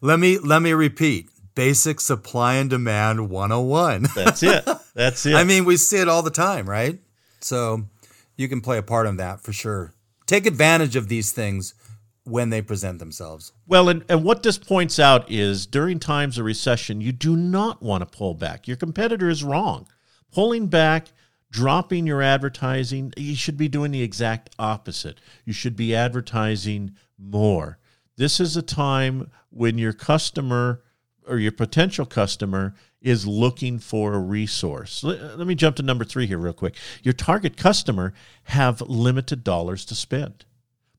Let 0.00 0.20
me 0.20 0.38
let 0.38 0.62
me 0.62 0.72
repeat. 0.72 1.30
Basic 1.56 2.00
supply 2.00 2.54
and 2.54 2.70
demand 2.70 3.28
101. 3.28 4.06
That's 4.14 4.44
it. 4.44 4.64
That's 4.94 5.26
it. 5.26 5.34
I 5.34 5.42
mean, 5.42 5.64
we 5.64 5.76
see 5.78 5.96
it 5.96 6.08
all 6.08 6.22
the 6.22 6.30
time, 6.30 6.70
right? 6.70 7.00
So 7.40 7.88
you 8.36 8.46
can 8.46 8.60
play 8.60 8.78
a 8.78 8.84
part 8.84 9.08
in 9.08 9.16
that 9.16 9.40
for 9.40 9.52
sure. 9.52 9.92
Take 10.26 10.46
advantage 10.46 10.94
of 10.94 11.08
these 11.08 11.32
things 11.32 11.74
when 12.22 12.50
they 12.50 12.62
present 12.62 13.00
themselves. 13.00 13.52
Well, 13.66 13.88
and, 13.88 14.04
and 14.08 14.22
what 14.22 14.44
this 14.44 14.58
points 14.58 15.00
out 15.00 15.28
is 15.28 15.66
during 15.66 15.98
times 15.98 16.38
of 16.38 16.44
recession, 16.44 17.00
you 17.00 17.10
do 17.10 17.34
not 17.34 17.82
want 17.82 18.02
to 18.02 18.16
pull 18.16 18.34
back. 18.34 18.68
Your 18.68 18.76
competitor 18.76 19.28
is 19.28 19.42
wrong. 19.42 19.88
Pulling 20.32 20.68
back, 20.68 21.08
dropping 21.50 22.06
your 22.06 22.22
advertising, 22.22 23.12
you 23.16 23.34
should 23.34 23.56
be 23.56 23.68
doing 23.68 23.90
the 23.90 24.02
exact 24.02 24.50
opposite. 24.58 25.20
You 25.44 25.52
should 25.52 25.76
be 25.76 25.94
advertising 25.94 26.96
more. 27.18 27.78
This 28.16 28.40
is 28.40 28.56
a 28.56 28.62
time 28.62 29.30
when 29.50 29.78
your 29.78 29.92
customer 29.92 30.82
or 31.26 31.38
your 31.38 31.52
potential 31.52 32.06
customer 32.06 32.74
is 33.00 33.26
looking 33.26 33.78
for 33.78 34.14
a 34.14 34.18
resource. 34.18 35.02
Let, 35.04 35.20
uh, 35.20 35.36
let 35.36 35.46
me 35.46 35.54
jump 35.54 35.76
to 35.76 35.82
number 35.82 36.04
three 36.04 36.26
here, 36.26 36.38
real 36.38 36.52
quick. 36.52 36.76
Your 37.02 37.14
target 37.14 37.56
customer 37.56 38.14
have 38.44 38.80
limited 38.80 39.44
dollars 39.44 39.84
to 39.86 39.94
spend, 39.94 40.44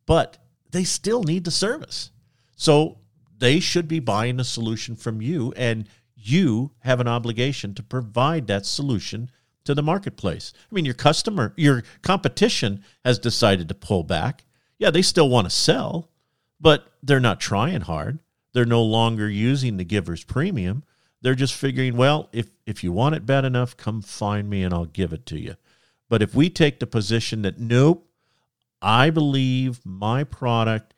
but 0.06 0.38
they 0.72 0.84
still 0.84 1.24
need 1.24 1.44
the 1.44 1.52
service. 1.52 2.12
So 2.56 3.00
they 3.38 3.60
should 3.60 3.88
be 3.88 4.00
buying 4.00 4.40
a 4.40 4.44
solution 4.44 4.96
from 4.96 5.22
you, 5.22 5.54
and 5.56 5.88
you 6.16 6.72
have 6.80 7.00
an 7.00 7.08
obligation 7.08 7.74
to 7.76 7.84
provide 7.84 8.48
that 8.48 8.66
solution 8.66 9.30
to 9.68 9.76
the 9.76 9.84
marketplace. 9.84 10.54
I 10.70 10.74
mean, 10.74 10.86
your 10.86 10.94
customer, 10.94 11.54
your 11.56 11.84
competition 12.02 12.84
has 13.06 13.20
decided 13.20 13.68
to 13.70 13.76
pull 13.76 14.04
back. 14.04 14.44
Yeah, 14.80 14.90
they 14.90 15.02
still 15.02 15.30
want 15.30 15.46
to 15.46 15.56
sell, 15.56 16.10
but 16.60 16.92
they're 17.04 17.20
not 17.20 17.40
trying 17.40 17.82
hard. 17.82 18.20
They're 18.54 18.66
no 18.66 18.84
longer 18.84 19.30
using 19.30 19.78
the 19.78 19.84
giver's 19.84 20.24
premium. 20.24 20.84
They're 21.22 21.36
just 21.36 21.54
figuring, 21.54 21.98
well, 21.98 22.30
if, 22.32 22.50
if 22.66 22.84
you 22.84 22.92
want 22.92 23.16
it 23.16 23.26
bad 23.26 23.46
enough, 23.46 23.76
come 23.76 24.02
find 24.02 24.50
me 24.50 24.64
and 24.64 24.74
I'll 24.74 24.86
give 24.86 25.14
it 25.14 25.26
to 25.28 25.40
you. 25.40 25.56
But 26.10 26.22
if 26.22 26.34
we 26.34 26.50
take 26.50 26.80
the 26.80 26.88
position 26.88 27.42
that, 27.42 27.60
nope, 27.60 28.08
I 28.82 29.10
believe 29.10 29.86
my 29.86 30.24
product 30.24 30.94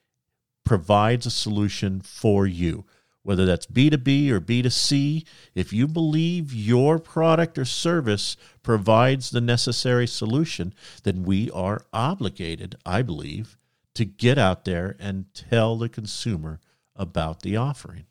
provides 0.63 1.25
a 1.25 1.31
solution 1.31 2.01
for 2.01 2.45
you. 2.45 2.85
Whether 3.23 3.45
that's 3.45 3.65
B2B 3.65 4.29
or 4.29 4.39
B2C, 4.39 5.25
if 5.53 5.73
you 5.73 5.87
believe 5.87 6.53
your 6.53 6.99
product 6.99 7.57
or 7.57 7.65
service 7.65 8.37
provides 8.63 9.29
the 9.29 9.41
necessary 9.41 10.07
solution, 10.07 10.73
then 11.03 11.23
we 11.23 11.51
are 11.51 11.85
obligated, 11.91 12.75
I 12.85 13.01
believe, 13.01 13.57
to 13.95 14.05
get 14.05 14.37
out 14.37 14.65
there 14.65 14.95
and 14.99 15.25
tell 15.33 15.77
the 15.77 15.89
consumer 15.89 16.59
about 16.95 17.41
the 17.41 17.57
offering. 17.57 18.05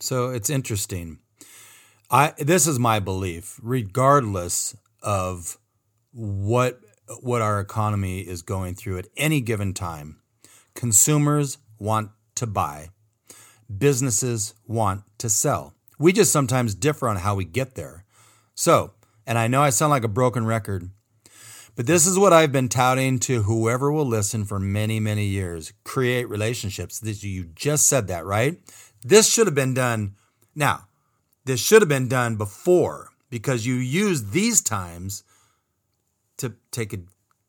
So 0.00 0.30
it's 0.30 0.50
interesting. 0.50 1.18
I 2.10 2.34
this 2.38 2.66
is 2.66 2.78
my 2.78 3.00
belief, 3.00 3.58
regardless 3.62 4.76
of 5.02 5.58
what 6.12 6.80
what 7.20 7.42
our 7.42 7.60
economy 7.60 8.20
is 8.20 8.42
going 8.42 8.74
through 8.74 8.98
at 8.98 9.08
any 9.16 9.40
given 9.40 9.74
time. 9.74 10.20
Consumers 10.74 11.58
want 11.78 12.10
to 12.34 12.46
buy 12.46 12.90
businesses 13.78 14.54
want 14.66 15.02
to 15.18 15.28
sell. 15.28 15.74
We 15.98 16.12
just 16.12 16.32
sometimes 16.32 16.74
differ 16.74 17.08
on 17.08 17.16
how 17.16 17.34
we 17.34 17.44
get 17.44 17.74
there. 17.74 18.04
So, 18.54 18.92
and 19.26 19.38
I 19.38 19.46
know 19.46 19.62
I 19.62 19.70
sound 19.70 19.90
like 19.90 20.04
a 20.04 20.08
broken 20.08 20.46
record, 20.46 20.90
but 21.76 21.86
this 21.86 22.06
is 22.06 22.18
what 22.18 22.32
I've 22.32 22.52
been 22.52 22.68
touting 22.68 23.18
to 23.20 23.42
whoever 23.42 23.90
will 23.90 24.06
listen 24.06 24.44
for 24.44 24.60
many, 24.60 25.00
many 25.00 25.26
years. 25.26 25.72
Create 25.82 26.28
relationships. 26.28 27.00
This, 27.00 27.24
you 27.24 27.44
just 27.44 27.86
said 27.86 28.06
that, 28.08 28.24
right? 28.24 28.58
This 29.02 29.28
should 29.32 29.46
have 29.46 29.54
been 29.54 29.74
done 29.74 30.14
now. 30.54 30.86
This 31.44 31.60
should 31.60 31.82
have 31.82 31.88
been 31.88 32.08
done 32.08 32.36
before 32.36 33.10
because 33.28 33.66
you 33.66 33.74
use 33.74 34.30
these 34.30 34.62
times 34.62 35.24
to 36.38 36.54
take 36.70 36.92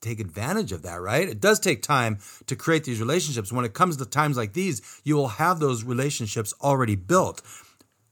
take 0.06 0.20
advantage 0.20 0.72
of 0.72 0.84
that, 0.84 1.02
right? 1.02 1.28
It 1.28 1.42
does 1.42 1.60
take 1.60 1.82
time 1.82 2.20
to 2.48 2.56
create 2.56 2.84
these 2.84 3.00
relationships. 3.00 3.52
When 3.52 3.66
it 3.66 3.74
comes 3.74 3.98
to 3.98 4.06
times 4.06 4.38
like 4.38 4.54
these, 4.54 4.82
you 5.04 5.16
will 5.16 5.28
have 5.28 5.60
those 5.60 5.84
relationships 5.84 6.54
already 6.62 6.96
built. 6.96 7.42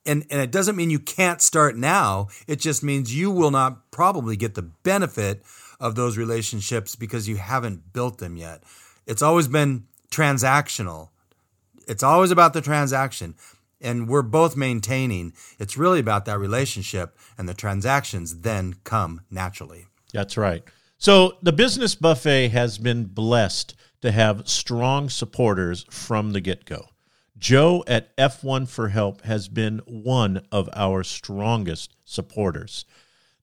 And, 0.06 0.26
and 0.30 0.42
it 0.42 0.52
doesn't 0.52 0.76
mean 0.76 0.90
you 0.90 1.00
can't 1.00 1.42
start 1.42 1.78
now. 1.78 2.28
It 2.48 2.60
just 2.60 2.84
means 2.84 3.16
you 3.16 3.32
will 3.32 3.52
not 3.52 3.90
probably 3.92 4.36
get 4.36 4.56
the 4.56 4.62
benefit 4.62 5.44
of 5.80 5.96
those 5.96 6.18
relationships 6.18 6.96
because 6.96 7.28
you 7.30 7.38
haven't 7.38 7.94
built 7.94 8.18
them 8.18 8.36
yet. 8.36 8.64
It's 9.06 9.22
always 9.22 9.48
been 9.48 9.86
transactional. 10.12 11.10
It's 11.88 12.04
always 12.04 12.32
about 12.32 12.54
the 12.54 12.62
transaction. 12.62 13.36
And 13.82 14.08
we're 14.08 14.22
both 14.22 14.56
maintaining 14.56 15.34
it's 15.60 15.78
really 15.78 16.00
about 16.00 16.24
that 16.26 16.40
relationship, 16.40 17.18
and 17.38 17.50
the 17.50 17.54
transactions 17.54 18.40
then 18.40 18.76
come 18.86 19.22
naturally. 19.30 19.88
That's 20.14 20.38
right. 20.38 20.64
So 21.04 21.34
the 21.42 21.52
business 21.52 21.96
buffet 21.96 22.48
has 22.54 22.78
been 22.78 23.04
blessed 23.04 23.76
to 24.04 24.10
have 24.14 24.48
strong 24.48 25.10
supporters 25.10 25.86
from 25.90 26.32
the 26.32 26.40
get 26.40 26.64
go. 26.64 26.86
Joe 27.38 27.84
at 27.88 28.16
F1 28.16 28.70
for 28.70 28.88
Help 28.88 29.24
has 29.24 29.50
been 29.50 29.80
one 29.80 30.46
of 30.50 30.70
our 30.74 31.04
strongest 31.04 31.94
supporters. 32.06 32.86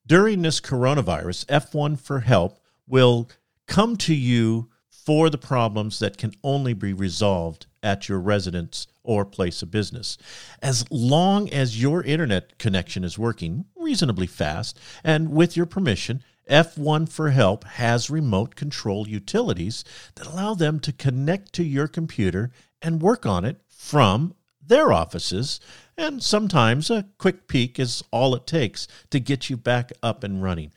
During 0.07 0.41
this 0.41 0.59
coronavirus, 0.59 1.45
F1 1.45 1.99
for 1.99 2.21
Help 2.21 2.59
will 2.87 3.29
come 3.67 3.95
to 3.97 4.15
you 4.15 4.71
for 4.89 5.29
the 5.29 5.37
problems 5.37 5.99
that 5.99 6.17
can 6.17 6.33
only 6.43 6.73
be 6.73 6.93
resolved 6.93 7.67
at 7.83 8.09
your 8.09 8.19
residence 8.19 8.87
or 9.03 9.23
place 9.23 9.61
of 9.61 9.69
business. 9.69 10.17
As 10.63 10.83
long 10.89 11.47
as 11.51 11.79
your 11.79 12.01
internet 12.01 12.57
connection 12.57 13.03
is 13.03 13.19
working 13.19 13.65
reasonably 13.75 14.27
fast 14.27 14.79
and 15.03 15.29
with 15.29 15.55
your 15.55 15.67
permission, 15.67 16.23
F1 16.49 17.09
for 17.09 17.29
Help 17.29 17.63
has 17.63 18.09
remote 18.09 18.55
control 18.55 19.07
utilities 19.07 19.83
that 20.15 20.27
allow 20.27 20.53
them 20.53 20.79
to 20.79 20.91
connect 20.91 21.53
to 21.53 21.63
your 21.63 21.87
computer 21.87 22.51
and 22.81 23.01
work 23.01 23.25
on 23.25 23.45
it 23.45 23.61
from 23.69 24.33
their 24.65 24.91
offices. 24.91 25.59
And 25.97 26.21
sometimes 26.21 26.89
a 26.89 27.07
quick 27.17 27.47
peek 27.47 27.79
is 27.79 28.03
all 28.11 28.35
it 28.35 28.47
takes 28.47 28.87
to 29.09 29.19
get 29.19 29.49
you 29.49 29.57
back 29.57 29.91
up 30.01 30.23
and 30.23 30.41
running. 30.41 30.71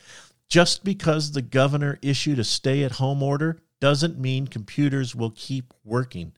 Just 0.48 0.84
because 0.84 1.32
the 1.32 1.42
governor 1.42 1.98
issued 2.02 2.38
a 2.38 2.44
stay 2.44 2.84
at 2.84 2.92
home 2.92 3.22
order 3.22 3.62
doesn't 3.80 4.18
mean 4.18 4.46
computers 4.46 5.14
will 5.14 5.30
keep 5.30 5.72
working. 5.84 6.32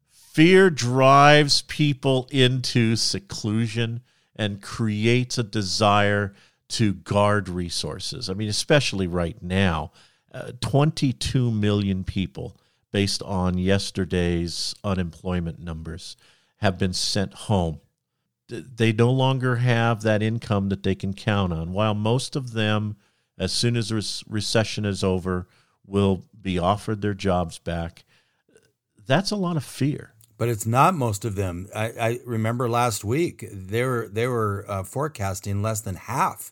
Fear 0.09 0.69
drives 0.71 1.61
people 1.63 2.27
into 2.31 2.95
seclusion 2.95 4.01
and 4.35 4.61
creates 4.61 5.37
a 5.37 5.43
desire 5.43 6.33
to 6.69 6.93
guard 6.93 7.47
resources. 7.47 8.29
I 8.29 8.33
mean, 8.33 8.49
especially 8.49 9.07
right 9.07 9.41
now, 9.41 9.91
uh, 10.33 10.53
22 10.59 11.51
million 11.51 12.03
people, 12.03 12.57
based 12.91 13.21
on 13.21 13.57
yesterday's 13.57 14.73
unemployment 14.83 15.59
numbers, 15.59 16.17
have 16.57 16.79
been 16.79 16.93
sent 16.93 17.33
home. 17.33 17.79
They 18.47 18.91
no 18.91 19.11
longer 19.11 19.57
have 19.57 20.01
that 20.01 20.23
income 20.23 20.69
that 20.69 20.83
they 20.83 20.95
can 20.95 21.13
count 21.13 21.53
on. 21.53 21.73
While 21.73 21.93
most 21.93 22.35
of 22.35 22.53
them, 22.53 22.97
as 23.37 23.51
soon 23.51 23.75
as 23.75 23.89
the 23.89 24.23
recession 24.27 24.85
is 24.85 25.03
over, 25.03 25.47
will 25.85 26.23
be 26.39 26.59
offered 26.59 27.01
their 27.01 27.13
jobs 27.13 27.59
back. 27.59 28.03
That's 29.05 29.31
a 29.31 29.35
lot 29.35 29.57
of 29.57 29.63
fear. 29.63 30.13
But 30.37 30.49
it's 30.49 30.65
not 30.65 30.95
most 30.95 31.25
of 31.25 31.35
them. 31.35 31.67
I, 31.75 31.85
I 31.99 32.19
remember 32.25 32.69
last 32.69 33.03
week 33.03 33.45
they 33.51 33.83
were 33.83 34.09
they 34.11 34.27
were 34.27 34.65
uh, 34.67 34.83
forecasting 34.83 35.61
less 35.61 35.81
than 35.81 35.95
half 35.95 36.51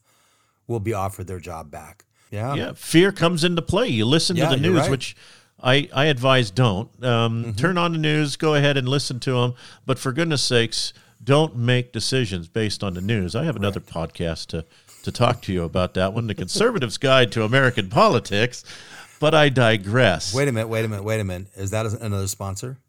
will 0.68 0.80
be 0.80 0.94
offered 0.94 1.28
their 1.28 1.40
job 1.40 1.72
back. 1.72 2.06
Yeah, 2.30 2.54
yeah. 2.56 2.72
Fear 2.74 3.12
comes 3.12 3.44
into 3.44 3.62
play. 3.62 3.88
You 3.88 4.06
listen 4.06 4.38
yeah, 4.38 4.50
to 4.50 4.56
the 4.56 4.62
news, 4.62 4.82
right. 4.82 4.92
which 4.92 5.16
I, 5.62 5.90
I 5.94 6.06
advise 6.06 6.50
don't. 6.50 6.90
Um, 7.04 7.44
mm-hmm. 7.44 7.52
Turn 7.54 7.78
on 7.78 7.92
the 7.92 7.98
news, 7.98 8.36
go 8.36 8.56
ahead 8.56 8.78
and 8.78 8.88
listen 8.88 9.20
to 9.22 9.34
them. 9.34 9.54
But 9.86 10.00
for 10.00 10.12
goodness 10.12 10.42
sakes, 10.42 10.94
don't 11.24 11.56
make 11.56 11.92
decisions 11.92 12.48
based 12.48 12.84
on 12.84 12.94
the 12.94 13.02
news. 13.02 13.36
I 13.36 13.44
have 13.44 13.56
another 13.56 13.82
right. 13.82 14.10
podcast 14.10 14.48
to, 14.48 14.66
to 15.04 15.12
talk 15.12 15.42
to 15.44 15.54
you 15.54 15.64
about 15.64 15.94
that 15.96 16.14
one 16.14 16.28
The 16.28 16.36
Conservative's 16.36 16.98
Guide 16.98 17.32
to 17.34 17.44
American 17.44 17.90
Politics 17.90 18.64
but 19.22 19.36
I 19.36 19.50
digress. 19.50 20.34
Wait 20.34 20.50
a 20.50 20.52
minute. 20.52 20.68
Wait 20.68 20.84
a 20.84 20.88
minute. 20.88 21.04
Wait 21.04 21.20
a 21.22 21.24
minute. 21.24 21.48
Is 21.56 21.70
that 21.70 21.86
another 21.86 22.28
sponsor? 22.28 22.80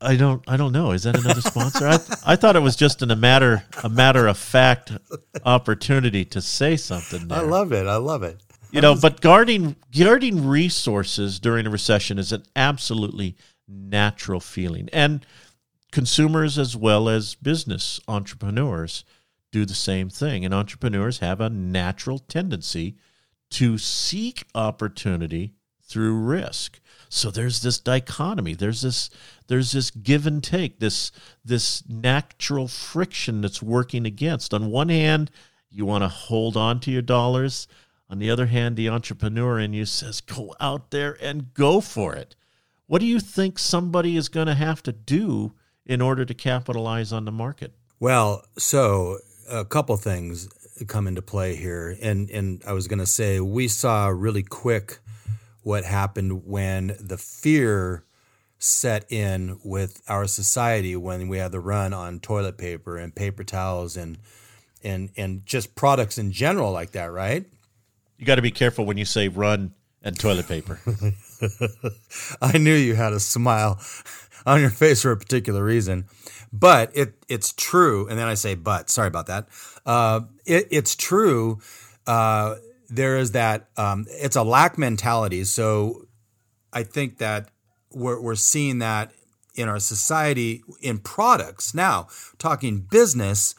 I 0.00 0.16
don't. 0.16 0.42
I 0.46 0.56
don't 0.56 0.72
know. 0.72 0.92
Is 0.92 1.02
that 1.02 1.18
another 1.18 1.40
sponsor? 1.40 1.86
I 1.86 1.98
I 2.24 2.36
thought 2.36 2.54
it 2.54 2.60
was 2.60 2.76
just 2.76 3.02
in 3.02 3.10
a 3.10 3.16
matter 3.16 3.64
a 3.82 3.88
matter 3.88 4.26
of 4.28 4.38
fact 4.38 4.92
opportunity 5.44 6.24
to 6.26 6.40
say 6.40 6.76
something. 6.76 7.28
There. 7.28 7.38
I 7.38 7.42
love 7.42 7.72
it. 7.72 7.86
I 7.86 7.96
love 7.96 8.22
it. 8.22 8.40
You 8.70 8.80
know, 8.80 8.94
but 8.94 9.20
guarding 9.20 9.74
guarding 9.96 10.46
resources 10.46 11.40
during 11.40 11.66
a 11.66 11.70
recession 11.70 12.18
is 12.18 12.30
an 12.30 12.44
absolutely 12.54 13.36
natural 13.66 14.40
feeling, 14.40 14.88
and 14.92 15.26
consumers 15.90 16.58
as 16.58 16.76
well 16.76 17.08
as 17.08 17.34
business 17.34 17.98
entrepreneurs 18.06 19.04
do 19.50 19.64
the 19.64 19.74
same 19.74 20.10
thing. 20.10 20.44
And 20.44 20.54
entrepreneurs 20.54 21.18
have 21.18 21.40
a 21.40 21.50
natural 21.50 22.18
tendency 22.18 22.96
to 23.50 23.78
seek 23.78 24.44
opportunity 24.54 25.54
through 25.82 26.14
risk. 26.14 26.80
So 27.08 27.30
there's 27.30 27.62
this 27.62 27.78
dichotomy. 27.78 28.54
There's 28.54 28.82
this 28.82 29.10
there's 29.46 29.72
this 29.72 29.90
give 29.90 30.26
and 30.26 30.42
take, 30.42 30.80
this 30.80 31.12
this 31.44 31.88
natural 31.88 32.68
friction 32.68 33.40
that's 33.40 33.62
working 33.62 34.06
against. 34.06 34.52
On 34.52 34.70
one 34.70 34.88
hand, 34.88 35.30
you 35.70 35.84
want 35.84 36.02
to 36.02 36.08
hold 36.08 36.56
on 36.56 36.80
to 36.80 36.90
your 36.90 37.02
dollars. 37.02 37.68
On 38.08 38.18
the 38.18 38.30
other 38.30 38.46
hand, 38.46 38.76
the 38.76 38.88
entrepreneur 38.88 39.58
in 39.58 39.72
you 39.72 39.84
says, 39.84 40.20
go 40.20 40.54
out 40.60 40.90
there 40.90 41.16
and 41.20 41.52
go 41.54 41.80
for 41.80 42.14
it. 42.14 42.36
What 42.86 43.00
do 43.00 43.06
you 43.06 43.18
think 43.18 43.58
somebody 43.58 44.16
is 44.16 44.28
going 44.28 44.46
to 44.46 44.54
have 44.54 44.82
to 44.84 44.92
do 44.92 45.54
in 45.84 46.00
order 46.00 46.24
to 46.24 46.34
capitalize 46.34 47.12
on 47.12 47.24
the 47.24 47.32
market? 47.32 47.72
Well, 47.98 48.44
so 48.56 49.18
a 49.50 49.64
couple 49.64 49.96
things 49.96 50.48
come 50.84 51.06
into 51.06 51.22
play 51.22 51.56
here. 51.56 51.96
And 52.00 52.30
and 52.30 52.62
I 52.66 52.72
was 52.72 52.88
going 52.88 52.98
to 52.98 53.06
say 53.06 53.40
we 53.40 53.68
saw 53.68 54.08
really 54.08 54.42
quick 54.42 54.98
what 55.62 55.84
happened 55.84 56.46
when 56.46 56.96
the 57.00 57.18
fear 57.18 58.04
set 58.58 59.10
in 59.10 59.58
with 59.64 60.02
our 60.08 60.26
society 60.26 60.96
when 60.96 61.28
we 61.28 61.38
had 61.38 61.52
the 61.52 61.60
run 61.60 61.92
on 61.92 62.20
toilet 62.20 62.56
paper 62.56 62.96
and 62.96 63.14
paper 63.14 63.44
towels 63.44 63.96
and 63.96 64.18
and 64.82 65.10
and 65.16 65.44
just 65.44 65.74
products 65.74 66.18
in 66.18 66.32
general 66.32 66.72
like 66.72 66.92
that, 66.92 67.12
right? 67.12 67.44
You 68.18 68.26
got 68.26 68.36
to 68.36 68.42
be 68.42 68.50
careful 68.50 68.86
when 68.86 68.96
you 68.96 69.04
say 69.04 69.28
run 69.28 69.74
and 70.02 70.18
toilet 70.18 70.46
paper. 70.46 70.80
I 72.40 72.58
knew 72.58 72.74
you 72.74 72.94
had 72.94 73.12
a 73.12 73.20
smile 73.20 73.80
on 74.46 74.60
your 74.60 74.70
face 74.70 75.02
for 75.02 75.10
a 75.10 75.16
particular 75.16 75.62
reason, 75.62 76.06
but 76.52 76.90
it 76.94 77.14
it's 77.28 77.52
true. 77.52 78.08
And 78.08 78.18
then 78.18 78.28
I 78.28 78.34
say, 78.34 78.54
but 78.54 78.88
sorry 78.88 79.08
about 79.08 79.26
that. 79.26 79.48
Uh, 79.84 80.20
it, 80.46 80.68
it's 80.70 80.94
true. 80.94 81.58
Uh, 82.06 82.56
there 82.88 83.18
is 83.18 83.32
that 83.32 83.68
um, 83.76 84.06
it's 84.08 84.36
a 84.36 84.44
lack 84.44 84.78
mentality. 84.78 85.42
So 85.44 86.06
I 86.72 86.84
think 86.84 87.18
that 87.18 87.50
we're 87.92 88.20
we're 88.20 88.36
seeing 88.36 88.78
that 88.78 89.12
in 89.56 89.68
our 89.68 89.80
society 89.80 90.62
in 90.80 90.98
products 90.98 91.74
now. 91.74 92.06
Talking 92.38 92.80
business, 92.80 93.54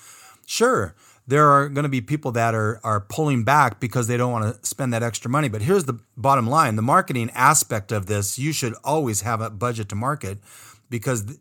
sure 0.45 0.95
there 1.27 1.49
are 1.49 1.67
going 1.67 1.83
to 1.83 1.89
be 1.89 1.99
people 1.99 2.31
that 2.31 2.55
are 2.55 2.79
are 2.83 3.01
pulling 3.01 3.43
back 3.43 3.79
because 3.79 4.07
they 4.07 4.17
don't 4.17 4.31
want 4.31 4.45
to 4.45 4.65
spend 4.65 4.93
that 4.93 5.03
extra 5.03 5.29
money. 5.29 5.49
But 5.49 5.61
here's 5.61 5.83
the 5.83 5.99
bottom 6.15 6.47
line: 6.47 6.77
the 6.77 6.81
marketing 6.81 7.29
aspect 7.33 7.91
of 7.91 8.05
this, 8.05 8.39
you 8.39 8.53
should 8.53 8.73
always 8.83 9.21
have 9.21 9.41
a 9.41 9.49
budget 9.49 9.89
to 9.89 9.95
market 9.95 10.39
because, 10.89 11.37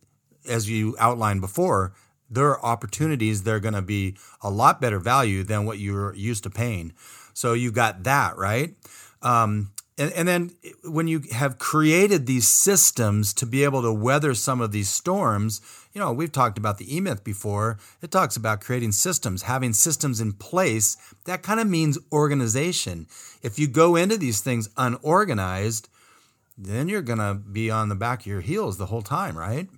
as 0.48 0.68
you 0.68 0.96
outlined 0.98 1.40
before, 1.40 1.92
there 2.28 2.46
are 2.46 2.64
opportunities 2.64 3.44
that 3.44 3.52
are 3.52 3.61
going 3.61 3.74
to 3.74 3.82
be 3.82 4.16
a 4.42 4.50
lot 4.50 4.80
better 4.80 4.98
value 4.98 5.44
than 5.44 5.64
what 5.64 5.78
you're 5.78 6.14
used 6.14 6.42
to 6.42 6.50
paying. 6.50 6.92
So 7.35 7.52
you 7.52 7.70
got 7.70 8.02
that 8.04 8.37
right. 8.37 8.74
Um, 9.22 9.70
and, 9.98 10.12
and 10.12 10.28
then 10.28 10.50
when 10.85 11.09
you 11.09 11.22
have 11.32 11.59
created 11.59 12.26
these 12.26 12.48
systems 12.48 13.32
to 13.35 13.46
be 13.46 13.64
able 13.64 13.82
to 13.82 13.92
weather 13.92 14.35
some 14.35 14.61
of 14.61 14.72
these 14.72 14.88
storms, 14.88 15.61
you 15.92 16.00
know, 16.00 16.12
we've 16.12 16.32
talked 16.32 16.59
about 16.59 16.78
the 16.78 16.94
E 16.94 17.00
Myth 17.00 17.24
before. 17.24 17.78
It 18.02 18.11
talks 18.11 18.37
about 18.37 18.61
creating 18.61 18.92
systems, 18.92 19.42
having 19.42 19.72
systems 19.72 20.20
in 20.20 20.32
place. 20.35 20.96
That 21.24 21.42
kind 21.42 21.61
of 21.61 21.66
means 21.68 21.98
organization. 22.12 23.06
If 23.42 23.59
you 23.59 23.68
go 23.68 23.96
into 23.96 24.18
these 24.18 24.40
things 24.40 24.68
unorganized, 24.76 25.88
then 26.57 26.88
you're 26.88 27.03
going 27.03 27.19
to 27.19 27.35
be 27.35 27.71
on 27.71 27.88
the 27.88 27.95
back 27.95 28.21
of 28.21 28.27
your 28.27 28.40
heels 28.40 28.79
the 28.79 28.87
whole 28.87 29.03
time, 29.03 29.37
right? 29.37 29.69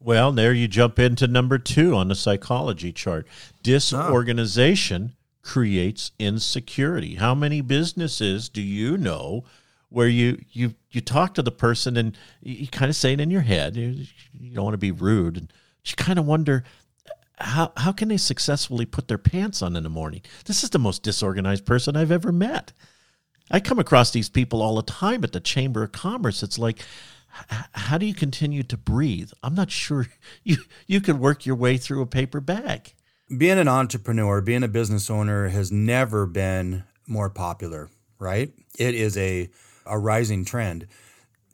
Well, 0.00 0.32
there 0.32 0.52
you 0.52 0.66
jump 0.66 0.98
into 0.98 1.26
number 1.26 1.58
two 1.58 1.94
on 1.94 2.08
the 2.08 2.14
psychology 2.14 2.92
chart. 2.92 3.26
Disorganization 3.62 5.12
oh. 5.12 5.16
creates 5.42 6.12
insecurity. 6.18 7.16
How 7.16 7.34
many 7.34 7.60
businesses 7.60 8.48
do 8.48 8.62
you 8.62 8.96
know 8.96 9.44
where 9.92 10.08
you 10.08 10.42
you 10.50 10.74
you 10.90 11.00
talk 11.00 11.34
to 11.34 11.42
the 11.42 11.52
person 11.52 11.96
and 11.96 12.16
you 12.42 12.66
kind 12.66 12.88
of 12.88 12.96
say 12.96 13.12
it 13.12 13.20
in 13.20 13.30
your 13.30 13.42
head. 13.42 13.76
You, 13.76 14.06
you 14.32 14.54
don't 14.54 14.64
want 14.64 14.74
to 14.74 14.78
be 14.78 14.90
rude, 14.90 15.36
and 15.36 15.52
you 15.84 15.94
kind 15.96 16.18
of 16.18 16.26
wonder 16.26 16.64
how 17.36 17.72
how 17.76 17.92
can 17.92 18.08
they 18.08 18.16
successfully 18.16 18.86
put 18.86 19.08
their 19.08 19.18
pants 19.18 19.62
on 19.62 19.76
in 19.76 19.82
the 19.82 19.90
morning. 19.90 20.22
This 20.46 20.64
is 20.64 20.70
the 20.70 20.78
most 20.78 21.02
disorganized 21.02 21.66
person 21.66 21.96
I've 21.96 22.10
ever 22.10 22.32
met. 22.32 22.72
I 23.52 23.60
come 23.60 23.78
across 23.78 24.10
these 24.10 24.30
people 24.30 24.62
all 24.62 24.76
the 24.76 24.82
time 24.82 25.22
at 25.22 25.32
the 25.32 25.40
Chamber 25.40 25.82
of 25.82 25.92
Commerce. 25.92 26.42
It's 26.42 26.58
like, 26.58 26.80
how 27.72 27.98
do 27.98 28.06
you 28.06 28.14
continue 28.14 28.62
to 28.62 28.76
breathe? 28.76 29.30
I'm 29.42 29.54
not 29.54 29.70
sure 29.70 30.08
you 30.42 30.56
you 30.86 31.00
could 31.00 31.20
work 31.20 31.46
your 31.46 31.56
way 31.56 31.76
through 31.76 32.02
a 32.02 32.06
paper 32.06 32.40
bag. 32.40 32.94
Being 33.36 33.58
an 33.58 33.68
entrepreneur, 33.68 34.40
being 34.40 34.62
a 34.62 34.68
business 34.68 35.08
owner 35.08 35.48
has 35.48 35.70
never 35.70 36.26
been 36.26 36.84
more 37.06 37.30
popular, 37.30 37.88
right? 38.18 38.52
It 38.78 38.94
is 38.94 39.16
a 39.16 39.50
a 39.86 39.98
rising 39.98 40.44
trend. 40.44 40.86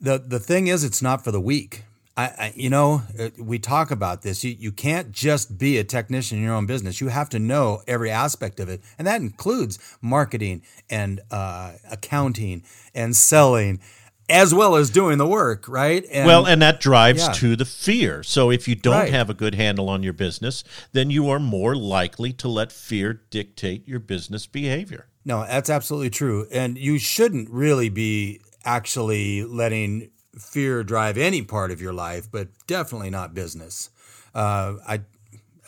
The 0.01 0.17
the 0.17 0.39
thing 0.39 0.67
is, 0.67 0.83
it's 0.83 1.01
not 1.01 1.23
for 1.23 1.31
the 1.31 1.41
weak. 1.41 1.83
I, 2.17 2.23
I, 2.23 2.53
you 2.55 2.69
know, 2.69 3.03
uh, 3.17 3.29
we 3.39 3.59
talk 3.59 3.91
about 3.91 4.23
this. 4.23 4.43
You, 4.43 4.55
you 4.57 4.71
can't 4.71 5.11
just 5.11 5.57
be 5.57 5.77
a 5.77 5.83
technician 5.83 6.37
in 6.37 6.43
your 6.43 6.53
own 6.53 6.65
business. 6.65 6.99
You 6.99 7.07
have 7.07 7.29
to 7.29 7.39
know 7.39 7.81
every 7.87 8.11
aspect 8.11 8.59
of 8.59 8.67
it, 8.67 8.81
and 8.97 9.07
that 9.07 9.21
includes 9.21 9.79
marketing 10.01 10.63
and 10.89 11.21
uh, 11.31 11.73
accounting 11.89 12.63
and 12.93 13.15
selling, 13.15 13.79
as 14.27 14.53
well 14.53 14.75
as 14.75 14.89
doing 14.89 15.17
the 15.17 15.25
work, 15.25 15.67
right? 15.67 16.05
And, 16.11 16.27
well, 16.27 16.45
and 16.45 16.61
that 16.61 16.79
drives 16.79 17.25
yeah. 17.25 17.31
to 17.33 17.55
the 17.55 17.65
fear. 17.65 18.21
So 18.21 18.51
if 18.51 18.67
you 18.67 18.75
don't 18.75 18.93
right. 18.93 19.11
have 19.11 19.29
a 19.29 19.33
good 19.33 19.55
handle 19.55 19.89
on 19.89 20.03
your 20.03 20.13
business, 20.13 20.63
then 20.91 21.09
you 21.09 21.29
are 21.29 21.39
more 21.39 21.75
likely 21.75 22.33
to 22.33 22.47
let 22.47 22.71
fear 22.71 23.21
dictate 23.29 23.87
your 23.87 23.99
business 23.99 24.45
behavior. 24.45 25.07
No, 25.25 25.45
that's 25.45 25.69
absolutely 25.69 26.09
true. 26.09 26.47
And 26.51 26.77
you 26.77 26.99
shouldn't 26.99 27.49
really 27.49 27.89
be 27.89 28.41
actually 28.65 29.43
letting 29.43 30.11
fear 30.37 30.83
drive 30.83 31.17
any 31.17 31.41
part 31.41 31.71
of 31.71 31.81
your 31.81 31.93
life, 31.93 32.29
but 32.31 32.49
definitely 32.67 33.09
not 33.09 33.33
business. 33.33 33.89
Uh, 34.33 34.75
I, 34.87 35.01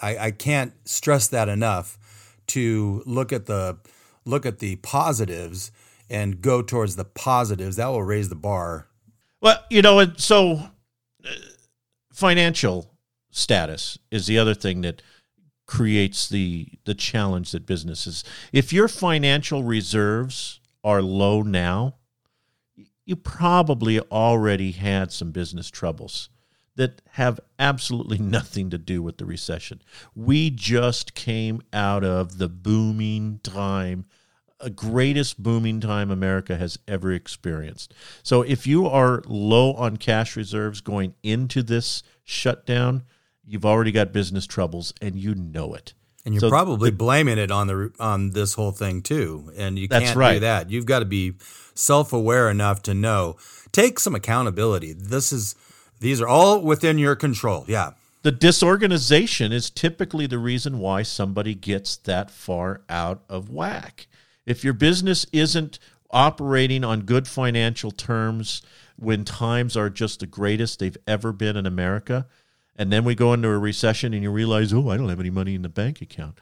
I, 0.02 0.18
I 0.18 0.32
can't 0.32 0.74
stress 0.86 1.28
that 1.30 1.50
enough 1.50 1.98
to 2.48 3.04
look 3.06 3.32
at 3.32 3.46
the 3.46 3.78
look 4.26 4.46
at 4.46 4.60
the 4.60 4.76
positives 4.78 5.72
and 6.10 6.42
go 6.42 6.62
towards 6.62 6.96
the 6.96 7.06
positives. 7.06 7.78
That 7.78 7.88
will 7.88 8.04
raise 8.04 8.30
the 8.30 8.36
bar. 8.36 8.88
Well, 9.42 9.58
you 9.70 9.82
know, 9.82 10.00
and 10.00 10.20
so 10.20 10.70
uh, 11.26 11.30
financial 12.14 12.92
status 13.32 13.98
is 14.12 14.28
the 14.28 14.38
other 14.38 14.54
thing 14.54 14.82
that 14.82 15.02
creates 15.66 16.28
the 16.28 16.68
the 16.84 16.94
challenge 16.94 17.52
that 17.52 17.66
businesses 17.66 18.26
if 18.52 18.74
your 18.74 18.90
financial 18.90 19.64
reserves 19.64 20.60
are 20.84 21.02
low 21.02 21.42
now 21.42 21.96
you 23.12 23.16
probably 23.18 24.00
already 24.00 24.72
had 24.72 25.12
some 25.12 25.32
business 25.32 25.70
troubles 25.70 26.30
that 26.78 27.02
have 27.12 27.40
absolutely 27.60 28.18
nothing 28.38 28.70
to 28.70 28.78
do 28.78 29.04
with 29.04 29.18
the 29.18 29.26
recession 29.26 29.82
we 30.16 30.50
just 30.50 31.14
came 31.14 31.62
out 31.74 32.04
of 32.04 32.38
the 32.40 32.50
booming 32.50 33.40
time 33.44 34.06
a 34.62 34.70
greatest 34.70 35.42
booming 35.42 35.80
time 35.82 36.12
America 36.12 36.56
has 36.56 36.78
ever 36.88 37.12
experienced. 37.12 37.94
So 38.24 38.44
if 38.44 38.68
you 38.68 38.88
are 38.88 39.24
low 39.26 39.74
on 39.74 39.98
cash 39.98 40.36
reserves 40.36 40.82
going 40.82 41.16
into 41.24 41.64
this 41.64 42.04
shutdown, 42.24 43.04
you've 43.46 43.66
already 43.66 43.92
got 43.92 44.14
business 44.14 44.46
troubles 44.46 44.94
and 45.02 45.16
you 45.16 45.36
know 45.36 45.74
it. 45.74 45.94
And 46.26 46.36
you're 46.36 46.42
so 46.42 46.50
probably 46.50 46.92
the, 46.92 46.96
blaming 46.96 47.40
it 47.40 47.50
on 47.50 47.68
the 47.68 47.92
on 48.00 48.32
this 48.32 48.54
whole 48.54 48.72
thing 48.72 49.02
too. 49.02 49.52
And 49.58 49.80
you 49.80 49.90
can't 49.90 50.16
right. 50.16 50.34
do 50.34 50.40
that. 50.42 50.70
You've 50.70 50.86
got 50.86 51.00
to 51.00 51.06
be 51.06 51.34
self-aware 51.74 52.50
enough 52.50 52.82
to 52.84 52.94
know. 52.94 53.38
Take 53.72 54.00
some 54.00 54.16
accountability. 54.16 54.94
This 54.94 55.32
is 55.32 55.56
these 56.00 56.20
are 56.20 56.28
all 56.28 56.62
within 56.62 56.98
your 56.98 57.16
control. 57.16 57.66
Yeah. 57.68 57.92
The 58.24 58.32
disorganization 58.32 59.52
is 59.52 59.70
typically 59.70 60.28
the 60.28 60.38
reason 60.38 60.80
why 60.80 61.02
somebody 61.04 61.56
gets 61.56 61.98
that 61.98 62.30
far 62.30 62.82
out 62.90 63.24
of 63.30 63.50
whack. 63.50 64.08
If 64.46 64.64
your 64.64 64.74
business 64.74 65.26
isn't 65.32 65.80
operating 66.12 66.84
on 66.84 67.02
good 67.02 67.28
financial 67.28 67.92
terms 67.92 68.62
when 68.98 69.26
times 69.26 69.76
are 69.76 69.90
just 69.90 70.20
the 70.20 70.28
greatest 70.28 70.80
they've 70.80 70.98
ever 71.08 71.32
been 71.32 71.56
in 71.58 71.66
America, 71.66 72.28
and 72.76 72.92
then 72.92 73.04
we 73.04 73.16
go 73.16 73.34
into 73.34 73.48
a 73.48 73.58
recession 73.58 74.14
and 74.14 74.22
you 74.22 74.32
realize, 74.32 74.74
oh, 74.74 74.90
I 74.90 74.98
don't 74.98 75.10
have 75.10 75.20
any 75.20 75.30
money 75.30 75.56
in 75.56 75.62
the 75.62 75.70
bank 75.70 76.02
account. 76.02 76.38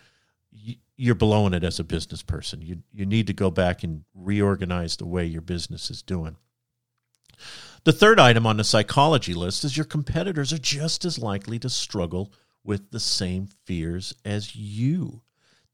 You're 1.01 1.15
blowing 1.15 1.53
it 1.53 1.63
as 1.63 1.79
a 1.79 1.85
business 1.85 2.21
person. 2.21 2.62
You, 2.62 2.79
you 2.91 3.05
need 3.05 3.27
to 3.27 3.33
go 3.33 3.49
back 3.49 3.83
and 3.83 4.03
reorganize 4.13 4.97
the 4.97 5.05
way 5.05 5.25
your 5.25 5.41
business 5.41 5.89
is 5.89 6.01
doing. 6.01 6.35
The 7.85 7.93
third 7.93 8.19
item 8.19 8.45
on 8.45 8.57
the 8.57 8.65
psychology 8.65 9.33
list 9.33 9.63
is 9.63 9.77
your 9.77 9.85
competitors 9.85 10.51
are 10.51 10.57
just 10.57 11.05
as 11.05 11.17
likely 11.17 11.57
to 11.59 11.69
struggle 11.69 12.33
with 12.65 12.91
the 12.91 12.99
same 12.99 13.47
fears 13.65 14.13
as 14.25 14.57
you. 14.57 15.21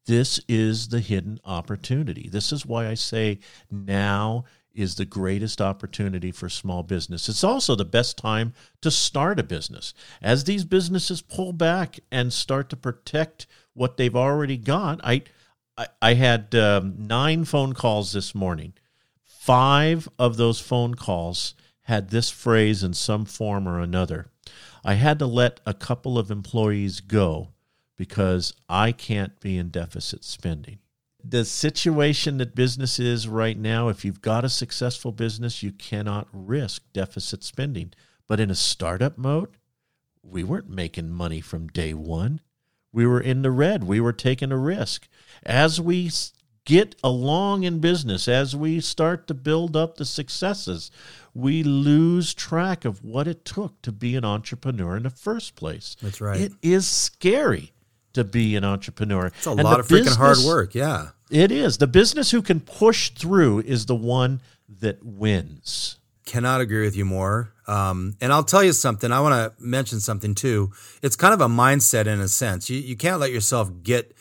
This 0.05 0.39
is 0.47 0.89
the 0.89 0.99
hidden 0.99 1.39
opportunity. 1.43 2.29
This 2.31 2.51
is 2.51 2.63
why 2.63 2.87
I 2.87 2.93
say 2.93 3.39
now 3.71 4.45
is 4.75 4.93
the 4.93 5.05
greatest 5.05 5.59
opportunity 5.59 6.31
for 6.31 6.49
small 6.49 6.83
business. 6.83 7.27
It's 7.29 7.43
also 7.43 7.75
the 7.75 7.85
best 7.85 8.17
time 8.17 8.53
to 8.81 8.91
start 8.91 9.39
a 9.39 9.43
business. 9.43 9.95
As 10.21 10.43
these 10.43 10.65
businesses 10.65 11.23
pull 11.23 11.53
back 11.53 11.99
and 12.11 12.31
start 12.31 12.69
to 12.69 12.75
protect 12.75 13.47
what 13.75 13.97
they've 13.97 14.15
already 14.15 14.57
got, 14.57 14.99
I 15.03 15.21
I, 15.77 15.87
I 16.01 16.13
had 16.15 16.55
um, 16.55 16.95
nine 16.97 17.45
phone 17.45 17.73
calls 17.73 18.13
this 18.13 18.33
morning. 18.33 18.73
Five 19.23 20.09
of 20.17 20.37
those 20.37 20.59
phone 20.59 20.95
calls 20.95 21.53
had 21.81 22.09
this 22.09 22.31
phrase 22.31 22.81
in 22.81 22.93
some 22.93 23.25
form 23.25 23.67
or 23.67 23.79
another. 23.79 24.27
I 24.83 24.95
had 24.95 25.19
to 25.19 25.27
let 25.27 25.59
a 25.65 25.73
couple 25.73 26.17
of 26.17 26.31
employees 26.31 26.99
go 26.99 27.49
because 27.95 28.53
I 28.67 28.91
can't 28.91 29.39
be 29.39 29.57
in 29.57 29.69
deficit 29.69 30.23
spending 30.23 30.79
the 31.27 31.43
situation 31.43 32.37
that 32.37 32.55
business 32.55 32.99
is 32.99 33.27
right 33.27 33.57
now, 33.57 33.89
if 33.89 34.05
you've 34.05 34.21
got 34.21 34.45
a 34.45 34.49
successful 34.49 35.11
business, 35.11 35.63
you 35.63 35.71
cannot 35.71 36.27
risk 36.31 36.83
deficit 36.93 37.43
spending. 37.43 37.93
But 38.27 38.39
in 38.39 38.51
a 38.51 38.55
startup 38.55 39.17
mode, 39.17 39.57
we 40.21 40.43
weren't 40.43 40.69
making 40.69 41.11
money 41.11 41.41
from 41.41 41.67
day 41.67 41.93
one. 41.93 42.41
We 42.95 43.05
were 43.05 43.19
in 43.19 43.41
the 43.41 43.51
red. 43.51 43.83
We 43.83 43.99
were 43.99 44.13
taking 44.13 44.51
a 44.53 44.57
risk. 44.57 45.07
As 45.43 45.81
we 45.81 46.09
get 46.63 46.95
along 47.03 47.63
in 47.63 47.79
business, 47.79 48.27
as 48.27 48.55
we 48.55 48.79
start 48.79 49.27
to 49.27 49.33
build 49.33 49.75
up 49.75 49.97
the 49.97 50.05
successes, 50.05 50.91
we 51.33 51.61
lose 51.61 52.33
track 52.33 52.85
of 52.85 53.03
what 53.03 53.27
it 53.27 53.43
took 53.43 53.81
to 53.81 53.91
be 53.91 54.15
an 54.15 54.23
entrepreneur 54.23 54.95
in 54.95 55.03
the 55.03 55.09
first 55.09 55.55
place. 55.55 55.97
That's 56.01 56.21
right. 56.21 56.39
It 56.39 56.53
is 56.61 56.87
scary. 56.87 57.73
to 58.13 58.23
be 58.23 58.55
an 58.55 58.63
entrepreneur. 58.63 59.27
It's 59.27 59.45
a 59.45 59.51
lot 59.51 59.79
of 59.79 59.87
freaking 59.87 60.15
hard 60.15 60.37
work. 60.45 60.73
Yeah. 60.73 61.09
It 61.29 61.51
is. 61.51 61.77
The 61.77 61.87
business 61.87 62.31
who 62.31 62.41
can 62.41 62.61
push 62.61 63.09
through 63.09 63.59
is 63.61 63.85
the 63.87 63.95
one 63.95 64.41
that 64.69 65.03
wins. 65.03 65.97
Cannot 66.25 66.61
agree 66.61 66.83
with 66.83 66.95
you 66.95 67.05
more. 67.05 67.53
Um, 67.67 68.15
and 68.19 68.33
I'll 68.33 68.43
tell 68.43 68.63
you 68.63 68.73
something. 68.73 69.11
I 69.11 69.19
want 69.19 69.33
to 69.33 69.63
mention 69.63 69.99
something 69.99 70.35
too. 70.35 70.71
It's 71.01 71.15
kind 71.15 71.33
of 71.33 71.41
a 71.41 71.47
mindset 71.47 72.07
in 72.07 72.19
a 72.19 72.27
sense. 72.27 72.69
You, 72.69 72.79
you 72.79 72.95
can't 72.95 73.19
let 73.19 73.31
yourself 73.31 73.71
get 73.83 74.15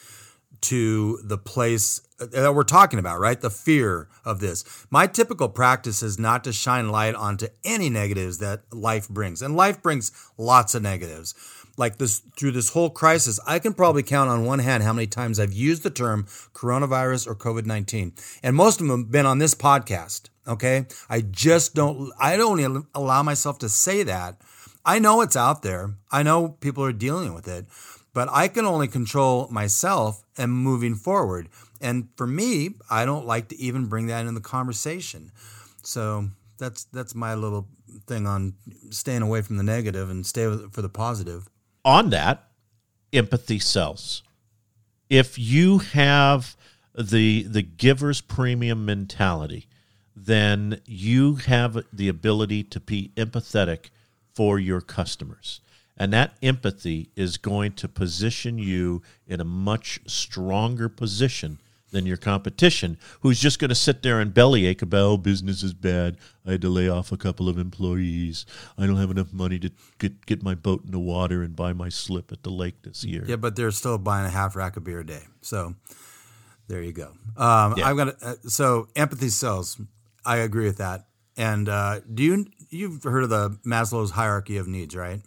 to 0.62 1.18
the 1.22 1.36
place 1.36 2.00
that 2.18 2.54
we're 2.54 2.62
talking 2.62 2.98
about, 2.98 3.20
right? 3.20 3.40
The 3.40 3.50
fear 3.50 4.08
of 4.24 4.40
this. 4.40 4.86
My 4.90 5.06
typical 5.06 5.48
practice 5.48 6.02
is 6.02 6.18
not 6.18 6.44
to 6.44 6.52
shine 6.52 6.88
light 6.88 7.14
onto 7.14 7.48
any 7.64 7.90
negatives 7.90 8.38
that 8.38 8.62
life 8.72 9.08
brings. 9.08 9.42
And 9.42 9.56
life 9.56 9.82
brings 9.82 10.12
lots 10.38 10.74
of 10.74 10.82
negatives. 10.82 11.34
Like 11.76 11.98
this 11.98 12.22
through 12.36 12.52
this 12.52 12.70
whole 12.70 12.88
crisis, 12.88 13.40
I 13.46 13.58
can 13.58 13.74
probably 13.74 14.04
count 14.04 14.30
on 14.30 14.44
one 14.44 14.60
hand 14.60 14.84
how 14.84 14.92
many 14.92 15.08
times 15.08 15.40
I've 15.40 15.52
used 15.52 15.82
the 15.82 15.90
term 15.90 16.24
coronavirus 16.52 17.26
or 17.26 17.34
COVID 17.34 17.66
19. 17.66 18.12
And 18.42 18.54
most 18.54 18.80
of 18.80 18.86
them 18.86 19.00
have 19.00 19.10
been 19.10 19.26
on 19.26 19.38
this 19.38 19.54
podcast. 19.54 20.28
Okay. 20.46 20.86
I 21.08 21.20
just 21.22 21.74
don't, 21.74 22.12
I 22.18 22.36
don't 22.36 22.86
allow 22.94 23.22
myself 23.22 23.58
to 23.60 23.68
say 23.68 24.02
that. 24.02 24.40
I 24.84 24.98
know 24.98 25.22
it's 25.22 25.36
out 25.36 25.62
there. 25.62 25.94
I 26.12 26.22
know 26.22 26.48
people 26.60 26.84
are 26.84 26.92
dealing 26.92 27.34
with 27.34 27.48
it, 27.48 27.66
but 28.12 28.28
I 28.30 28.48
can 28.48 28.66
only 28.66 28.86
control 28.88 29.48
myself 29.50 30.22
and 30.36 30.52
moving 30.52 30.94
forward. 30.94 31.48
And 31.80 32.08
for 32.16 32.26
me, 32.26 32.74
I 32.90 33.04
don't 33.04 33.26
like 33.26 33.48
to 33.48 33.56
even 33.56 33.86
bring 33.86 34.06
that 34.08 34.26
in 34.26 34.34
the 34.34 34.40
conversation. 34.40 35.32
So 35.82 36.28
that's 36.58 36.84
that's 36.84 37.14
my 37.14 37.34
little 37.34 37.68
thing 38.06 38.26
on 38.26 38.54
staying 38.90 39.22
away 39.22 39.42
from 39.42 39.56
the 39.56 39.62
negative 39.62 40.10
and 40.10 40.26
stay 40.26 40.44
for 40.70 40.82
the 40.82 40.88
positive. 40.88 41.48
On 41.84 42.10
that, 42.10 42.48
empathy 43.12 43.58
sells. 43.58 44.22
If 45.10 45.38
you 45.38 45.78
have 45.78 46.56
the 46.94 47.42
the 47.42 47.62
giver's 47.62 48.20
premium 48.20 48.86
mentality, 48.86 49.68
then 50.16 50.80
you 50.86 51.36
have 51.36 51.84
the 51.92 52.08
ability 52.08 52.62
to 52.62 52.80
be 52.80 53.12
empathetic 53.16 53.90
for 54.34 54.58
your 54.58 54.80
customers. 54.80 55.60
And 55.96 56.12
that 56.12 56.36
empathy 56.42 57.10
is 57.14 57.36
going 57.36 57.72
to 57.74 57.88
position 57.88 58.58
you 58.58 59.02
in 59.26 59.40
a 59.40 59.44
much 59.44 60.00
stronger 60.06 60.88
position 60.88 61.58
than 61.92 62.06
your 62.06 62.16
competition, 62.16 62.98
who's 63.20 63.38
just 63.38 63.60
going 63.60 63.68
to 63.68 63.74
sit 63.74 64.02
there 64.02 64.18
and 64.18 64.34
bellyache 64.34 64.82
about, 64.82 65.04
oh, 65.04 65.16
business 65.16 65.62
is 65.62 65.72
bad. 65.72 66.16
I 66.44 66.50
had 66.52 66.62
to 66.62 66.68
lay 66.68 66.88
off 66.88 67.12
a 67.12 67.16
couple 67.16 67.48
of 67.48 67.56
employees. 67.56 68.44
I 68.76 68.86
don't 68.86 68.96
have 68.96 69.12
enough 69.12 69.32
money 69.32 69.60
to 69.60 69.70
get, 69.98 70.26
get 70.26 70.42
my 70.42 70.56
boat 70.56 70.84
in 70.84 70.90
the 70.90 70.98
water 70.98 71.44
and 71.44 71.54
buy 71.54 71.72
my 71.72 71.88
slip 71.88 72.32
at 72.32 72.42
the 72.42 72.50
lake 72.50 72.82
this 72.82 73.04
year. 73.04 73.24
Yeah, 73.28 73.36
but 73.36 73.54
they're 73.54 73.70
still 73.70 73.96
buying 73.96 74.26
a 74.26 74.30
half 74.30 74.56
rack 74.56 74.76
of 74.76 74.82
beer 74.82 75.00
a 75.00 75.06
day. 75.06 75.22
So 75.40 75.76
there 76.66 76.82
you 76.82 76.92
go. 76.92 77.12
Um, 77.36 77.74
yeah. 77.76 77.88
I've 77.88 77.96
got 77.96 78.20
uh, 78.20 78.34
so 78.48 78.88
empathy 78.96 79.28
sells. 79.28 79.80
I 80.24 80.38
agree 80.38 80.64
with 80.64 80.78
that. 80.78 81.06
And 81.36 81.68
uh, 81.68 82.00
do 82.12 82.22
you 82.22 82.46
you've 82.70 83.02
heard 83.02 83.24
of 83.24 83.30
the 83.30 83.58
Maslow's 83.66 84.12
hierarchy 84.12 84.56
of 84.56 84.68
needs, 84.68 84.94
right? 84.94 85.20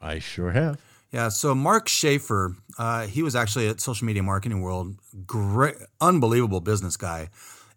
I 0.00 0.18
sure 0.18 0.50
have. 0.52 0.80
Yeah. 1.12 1.28
So 1.28 1.54
Mark 1.54 1.88
Schaefer, 1.88 2.56
uh, 2.78 3.06
he 3.06 3.22
was 3.22 3.34
actually 3.34 3.68
at 3.68 3.80
Social 3.80 4.06
Media 4.06 4.22
Marketing 4.22 4.60
World, 4.60 4.96
great, 5.26 5.74
unbelievable 6.00 6.60
business 6.60 6.96
guy, 6.96 7.28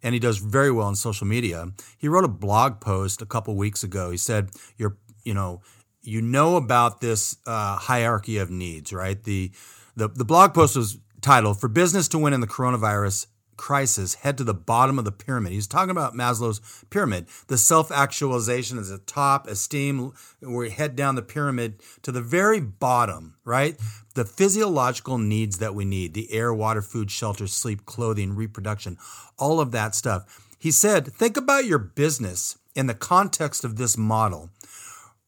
and 0.01 0.13
he 0.13 0.19
does 0.19 0.37
very 0.37 0.71
well 0.71 0.87
in 0.89 0.95
social 0.95 1.27
media. 1.27 1.67
He 1.97 2.07
wrote 2.07 2.23
a 2.23 2.29
blog 2.29 2.79
post 2.79 3.21
a 3.21 3.25
couple 3.25 3.55
weeks 3.55 3.83
ago. 3.83 4.11
He 4.11 4.17
said, 4.17 4.51
"You're, 4.77 4.97
you 5.23 5.33
know, 5.33 5.61
you 6.01 6.21
know 6.21 6.57
about 6.57 7.01
this 7.01 7.37
uh, 7.47 7.77
hierarchy 7.77 8.37
of 8.37 8.49
needs, 8.49 8.93
right?" 8.93 9.21
The, 9.21 9.51
the 9.95 10.09
the 10.09 10.25
blog 10.25 10.53
post 10.53 10.77
was 10.77 10.99
titled 11.21 11.59
"For 11.59 11.67
Business 11.67 12.07
to 12.09 12.19
Win 12.19 12.33
in 12.33 12.41
the 12.41 12.47
Coronavirus 12.47 13.25
crisis 13.57 14.15
head 14.15 14.37
to 14.37 14.43
the 14.43 14.53
bottom 14.53 14.99
of 14.99 15.05
the 15.05 15.11
pyramid. 15.11 15.53
He's 15.53 15.67
talking 15.67 15.91
about 15.91 16.13
Maslow's 16.13 16.61
pyramid. 16.89 17.27
The 17.47 17.57
self 17.57 17.91
actualization 17.91 18.77
is 18.77 18.91
at 18.91 19.07
top, 19.07 19.47
esteem, 19.47 20.13
we 20.41 20.69
head 20.69 20.95
down 20.95 21.15
the 21.15 21.21
pyramid 21.21 21.81
to 22.01 22.11
the 22.11 22.21
very 22.21 22.59
bottom, 22.59 23.35
right? 23.43 23.77
The 24.15 24.25
physiological 24.25 25.17
needs 25.17 25.57
that 25.57 25.75
we 25.75 25.85
need 25.85 26.13
the 26.13 26.31
air, 26.31 26.53
water, 26.53 26.81
food, 26.81 27.09
shelter, 27.09 27.47
sleep, 27.47 27.85
clothing, 27.85 28.35
reproduction, 28.35 28.97
all 29.37 29.59
of 29.59 29.71
that 29.71 29.95
stuff. 29.95 30.47
He 30.59 30.71
said, 30.71 31.07
think 31.07 31.35
about 31.35 31.65
your 31.65 31.79
business 31.79 32.57
in 32.75 32.87
the 32.87 32.93
context 32.93 33.63
of 33.63 33.75
this 33.75 33.97
model. 33.97 34.49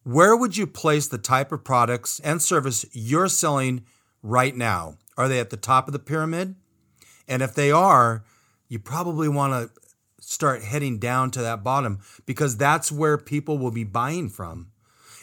Where 0.04 0.36
would 0.36 0.56
you 0.56 0.68
place 0.68 1.08
the 1.08 1.18
type 1.18 1.52
of 1.52 1.64
products 1.64 2.20
and 2.24 2.42
service 2.42 2.86
you're 2.94 3.28
selling 3.28 3.86
right 4.22 4.56
now? 4.56 4.98
Are 5.18 5.28
they 5.28 5.40
at 5.40 5.50
the 5.50 5.58
top 5.58 5.88
of 5.88 5.94
the 5.94 6.00
pyramid? 6.00 6.56
And 7.28 7.42
if 7.42 7.54
they 7.54 7.72
are, 7.72 8.24
you 8.68 8.80
probably 8.80 9.28
want 9.30 9.54
to 9.54 9.82
start 10.20 10.64
heading 10.64 10.98
down 10.98 11.32
to 11.32 11.42
that 11.42 11.64
bottom 11.64 12.00
because 12.26 12.58
that's 12.58 12.92
where 12.92 13.18
people 13.18 13.58
will 13.58 13.72
be 13.72 13.84
buying 13.84 14.30
from. 14.30 14.72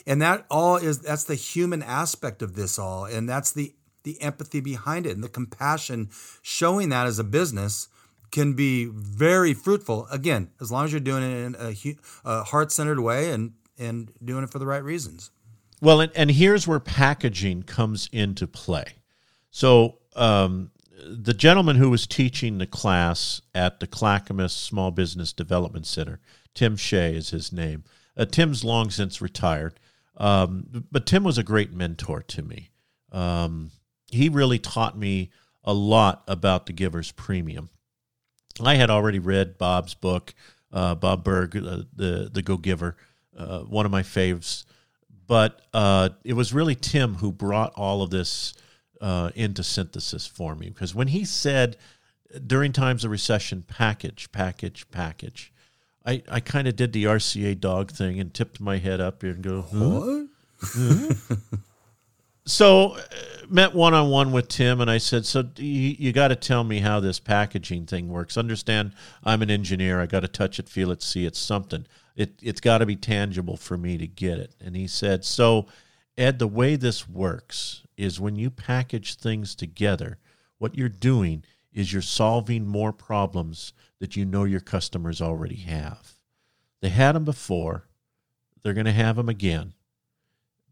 And 0.07 0.21
that 0.23 0.47
all 0.51 0.77
is 0.77 1.01
that's 1.01 1.25
the 1.25 1.35
human 1.35 1.83
aspect 1.83 2.43
of 2.43 2.55
this 2.55 2.79
all 2.79 3.05
and 3.05 3.29
that's 3.29 3.53
the 3.53 3.75
the 4.03 4.21
empathy 4.21 4.61
behind 4.61 5.07
it 5.07 5.15
and 5.15 5.23
the 5.23 5.29
compassion 5.29 6.11
showing 6.43 6.89
that 6.89 7.07
as 7.07 7.21
a 7.21 7.25
business 7.25 7.87
can 8.33 8.55
be 8.55 8.87
very 8.87 9.55
fruitful 9.55 10.09
again 10.11 10.51
as 10.61 10.73
long 10.73 10.87
as 10.87 10.93
you're 10.93 11.01
doing 11.01 11.23
it 11.23 11.37
in 11.37 11.55
a, 11.55 11.75
a 12.25 12.43
heart-centered 12.43 12.99
way 12.99 13.31
and 13.31 13.53
and 13.79 14.13
doing 14.25 14.43
it 14.43 14.51
for 14.51 14.59
the 14.59 14.67
right 14.67 14.83
reasons. 14.83 15.31
Well, 15.81 16.01
and, 16.01 16.13
and 16.15 16.31
here's 16.31 16.67
where 16.67 16.81
packaging 16.81 17.65
comes 17.65 18.09
into 18.13 18.47
play. 18.47 18.85
So, 19.51 19.99
um, 20.15 20.71
the 21.05 21.35
gentleman 21.35 21.77
who 21.77 21.91
was 21.91 22.07
teaching 22.07 22.59
the 22.59 22.67
class 22.67 23.41
at 23.55 23.81
the 23.81 23.87
Clackamas 23.87 24.53
Small 24.53 24.91
Business 24.91 25.33
Development 25.33 25.87
Center, 25.87 26.21
Tim 26.55 26.77
Shea 26.77 27.15
is 27.15 27.31
his 27.31 27.53
name. 27.53 27.85
Uh, 28.17 28.25
Tim's 28.25 28.63
long 28.65 28.91
since 28.91 29.21
retired, 29.21 29.79
um, 30.17 30.85
but 30.91 31.07
Tim 31.07 31.25
was 31.25 31.39
a 31.39 31.43
great 31.43 31.73
mentor 31.73 32.23
to 32.23 32.43
me. 32.43 32.71
Um, 33.11 33.71
he 34.11 34.29
really 34.29 34.59
taught 34.59 34.99
me 34.99 35.31
a 35.65 35.73
lot 35.73 36.23
about 36.29 36.67
the 36.67 36.73
giver's 36.73 37.13
premium. 37.13 37.71
I 38.63 38.75
had 38.75 38.91
already 38.91 39.19
read 39.19 39.57
Bob's 39.57 39.95
book, 39.95 40.35
uh, 40.73 40.95
Bob 40.95 41.25
Burg, 41.25 41.57
uh, 41.57 41.85
the 41.95 42.31
the 42.33 42.43
Go 42.43 42.59
Giver, 42.59 42.97
uh, 43.37 43.61
one 43.61 43.87
of 43.87 43.93
my 43.93 44.03
faves. 44.03 44.65
But 45.27 45.63
uh, 45.73 46.11
it 46.25 46.35
was 46.35 46.53
really 46.53 46.75
Tim 46.75 47.15
who 47.15 47.33
brought 47.33 47.73
all 47.75 48.03
of 48.03 48.11
this 48.11 48.53
uh, 49.03 49.31
into 49.35 49.63
synthesis 49.65 50.27
for 50.27 50.55
me 50.55 50.69
because 50.69 50.95
when 50.95 51.09
he 51.09 51.25
said 51.25 51.77
during 52.47 52.73
times 52.73 53.05
of 53.05 53.11
recession, 53.11 53.63
package, 53.67 54.31
package, 54.33 54.89
package, 54.91 55.53
I, 56.07 56.23
I 56.31 56.41
kind 56.41 56.67
of 56.67 56.77
did 56.77 56.93
the 56.93 57.05
RCA 57.05 57.61
dog 57.61 57.91
thing 57.91 58.19
and 58.19 58.33
tipped 58.33 58.61
my 58.61 58.79
head 58.79 59.01
up 59.01 59.23
and 59.23 59.43
go, 59.43 59.63
what? 59.63 60.29
Mm-hmm. 60.63 61.35
so 62.47 62.97
uh, 62.97 63.01
met 63.49 63.75
one 63.75 63.95
on 63.95 64.09
one 64.11 64.33
with 64.33 64.49
Tim 64.49 64.81
and 64.81 64.91
I 64.91 64.99
said, 64.99 65.27
so 65.27 65.45
you, 65.57 65.97
you 65.99 66.13
got 66.13 66.29
to 66.29 66.37
tell 66.37 66.65
me 66.65 66.81
how 66.81 67.01
this 67.01 67.21
packaging 67.21 67.87
thing 67.87 68.09
works. 68.09 68.37
Understand, 68.37 68.93
I'm 69.25 69.43
an 69.43 69.51
engineer. 69.51 70.01
I 70.01 70.07
got 70.07 70.21
to 70.21 70.29
touch 70.29 70.59
it, 70.59 70.69
feel 70.69 70.91
it, 70.91 71.03
see 71.03 71.27
it, 71.27 71.37
something. 71.37 71.87
It 72.15 72.35
it's 72.43 72.61
got 72.61 72.79
to 72.79 72.87
be 72.87 72.97
tangible 72.97 73.57
for 73.57 73.77
me 73.77 73.99
to 73.99 74.07
get 74.07 74.39
it. 74.39 74.55
And 74.61 74.77
he 74.77 74.87
said, 74.87 75.25
so 75.25 75.67
Ed, 76.17 76.39
the 76.39 76.49
way 76.49 76.77
this 76.77 77.09
works 77.09 77.82
is 77.97 78.21
when 78.21 78.37
you 78.37 78.51
package 78.51 79.15
things 79.15 79.55
together, 79.55 80.19
what 80.59 80.77
you're 80.77 80.89
doing 80.89 81.45
is 81.73 81.93
you're 81.93 82.03
solving 82.03 82.67
more 82.67 82.93
problems 82.93 83.73
that 83.99 84.17
you 84.17 84.25
know 84.25 84.45
your 84.45 84.61
customers 84.61 85.21
already 85.21 85.57
have. 85.57 86.15
They 86.81 86.91
had 86.91 87.15
them 87.15 87.25
before, 87.25 87.89
they're 88.63 88.75
going 88.75 88.87
to 88.87 88.93
have 88.93 89.17
them 89.17 89.29
again. 89.29 89.75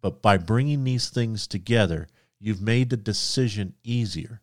But 0.00 0.22
by 0.22 0.38
bringing 0.38 0.84
these 0.84 1.10
things 1.10 1.46
together, 1.46 2.08
you've 2.38 2.62
made 2.62 2.90
the 2.90 2.96
decision 2.96 3.74
easier. 3.84 4.40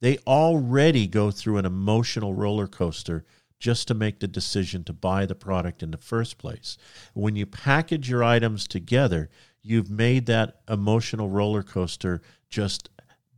They 0.00 0.18
already 0.26 1.06
go 1.06 1.30
through 1.30 1.58
an 1.58 1.66
emotional 1.66 2.34
roller 2.34 2.66
coaster 2.66 3.24
just 3.58 3.88
to 3.88 3.94
make 3.94 4.20
the 4.20 4.28
decision 4.28 4.84
to 4.84 4.92
buy 4.92 5.24
the 5.24 5.34
product 5.34 5.82
in 5.82 5.90
the 5.90 5.96
first 5.96 6.36
place. 6.38 6.76
When 7.14 7.36
you 7.36 7.46
package 7.46 8.10
your 8.10 8.22
items 8.22 8.66
together, 8.66 9.30
you've 9.64 9.90
made 9.90 10.26
that 10.26 10.60
emotional 10.68 11.28
roller 11.28 11.62
coaster 11.62 12.20
just 12.48 12.90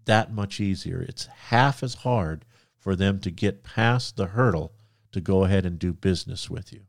that 0.05 0.33
much 0.33 0.61
easier. 0.61 1.01
It's 1.01 1.27
half 1.27 1.83
as 1.83 1.95
hard 1.95 2.45
for 2.77 2.97
them 2.97 3.21
to 3.21 3.31
get 3.31 3.65
past 3.65 4.17
the 4.17 4.27
hurdle 4.27 4.75
to 5.13 5.21
go 5.21 5.45
ahead 5.45 5.65
and 5.65 5.79
do 5.79 5.93
business 5.93 6.51
with 6.51 6.73
you. 6.73 6.83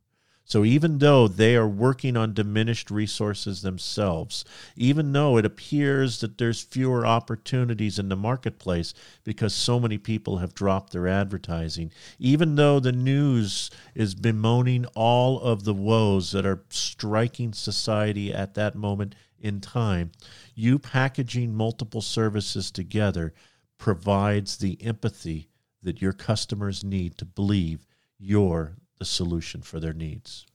So 0.48 0.64
even 0.64 1.00
though 1.00 1.28
they 1.28 1.58
are 1.58 1.68
working 1.68 2.16
on 2.16 2.34
diminished 2.34 2.90
resources 2.90 3.64
themselves, 3.64 4.46
even 4.78 5.12
though 5.12 5.36
it 5.36 5.46
appears 5.46 6.22
that 6.22 6.38
there's 6.38 6.62
fewer 6.62 7.06
opportunities 7.06 8.00
in 8.00 8.08
the 8.08 8.16
marketplace 8.16 8.94
because 9.26 9.54
so 9.54 9.78
many 9.78 9.98
people 9.98 10.38
have 10.38 10.54
dropped 10.54 10.94
their 10.94 11.06
advertising, 11.06 11.92
even 12.18 12.56
though 12.56 12.80
the 12.80 12.94
news 12.94 13.70
is 13.94 14.16
bemoaning 14.16 14.86
all 14.96 15.38
of 15.42 15.66
the 15.66 15.74
woes 15.74 16.32
that 16.32 16.46
are 16.46 16.64
striking 16.70 17.52
society 17.52 18.34
at 18.34 18.54
that 18.54 18.74
moment 18.74 19.16
in 19.38 19.60
time, 19.60 20.14
you 20.56 20.80
packaging 20.80 21.54
multiple 21.54 22.02
services 22.02 22.72
together 22.72 23.34
provides 23.78 24.56
the 24.56 24.82
empathy 24.82 25.50
that 25.84 26.02
your 26.02 26.14
customers 26.14 26.86
need 26.86 27.18
to 27.18 27.26
believe 27.26 27.86
you're 28.18 28.78
the 29.00 29.06
solution 29.06 29.62
for 29.62 29.80
their 29.80 29.94
needs. 29.94 30.46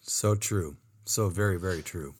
So 0.00 0.34
true. 0.34 0.76
So 1.04 1.28
very, 1.28 1.58
very 1.58 1.82
true. 1.82 2.14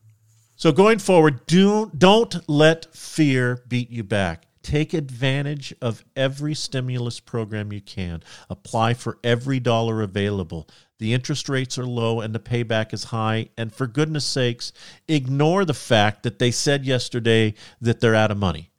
So 0.57 0.71
going 0.71 0.99
forward, 0.99 1.47
don't 1.47 1.99
don't 1.99 2.49
let 2.49 2.95
fear 2.95 3.63
beat 3.69 3.91
you 3.91 4.05
back. 4.05 4.47
Take 4.63 4.95
advantage 4.95 5.75
of 5.83 6.05
every 6.15 6.55
stimulus 6.55 7.19
program 7.19 7.73
you 7.73 7.81
can. 7.81 8.23
Apply 8.49 8.95
for 8.95 9.19
every 9.25 9.59
dollar 9.59 10.03
available. 10.03 10.69
The 11.01 11.15
interest 11.15 11.49
rates 11.49 11.79
are 11.79 11.87
low 11.87 12.21
and 12.21 12.33
the 12.33 12.39
payback 12.39 12.95
is 12.95 13.05
high. 13.05 13.49
And 13.59 13.75
for 13.75 13.89
goodness 13.89 14.25
sakes, 14.25 14.73
ignore 15.09 15.65
the 15.65 15.75
fact 15.75 16.23
that 16.23 16.39
they 16.39 16.53
said 16.53 16.85
yesterday 16.85 17.55
that 17.81 17.99
they're 17.99 18.15
out 18.15 18.31
of 18.31 18.39
money. 18.39 18.71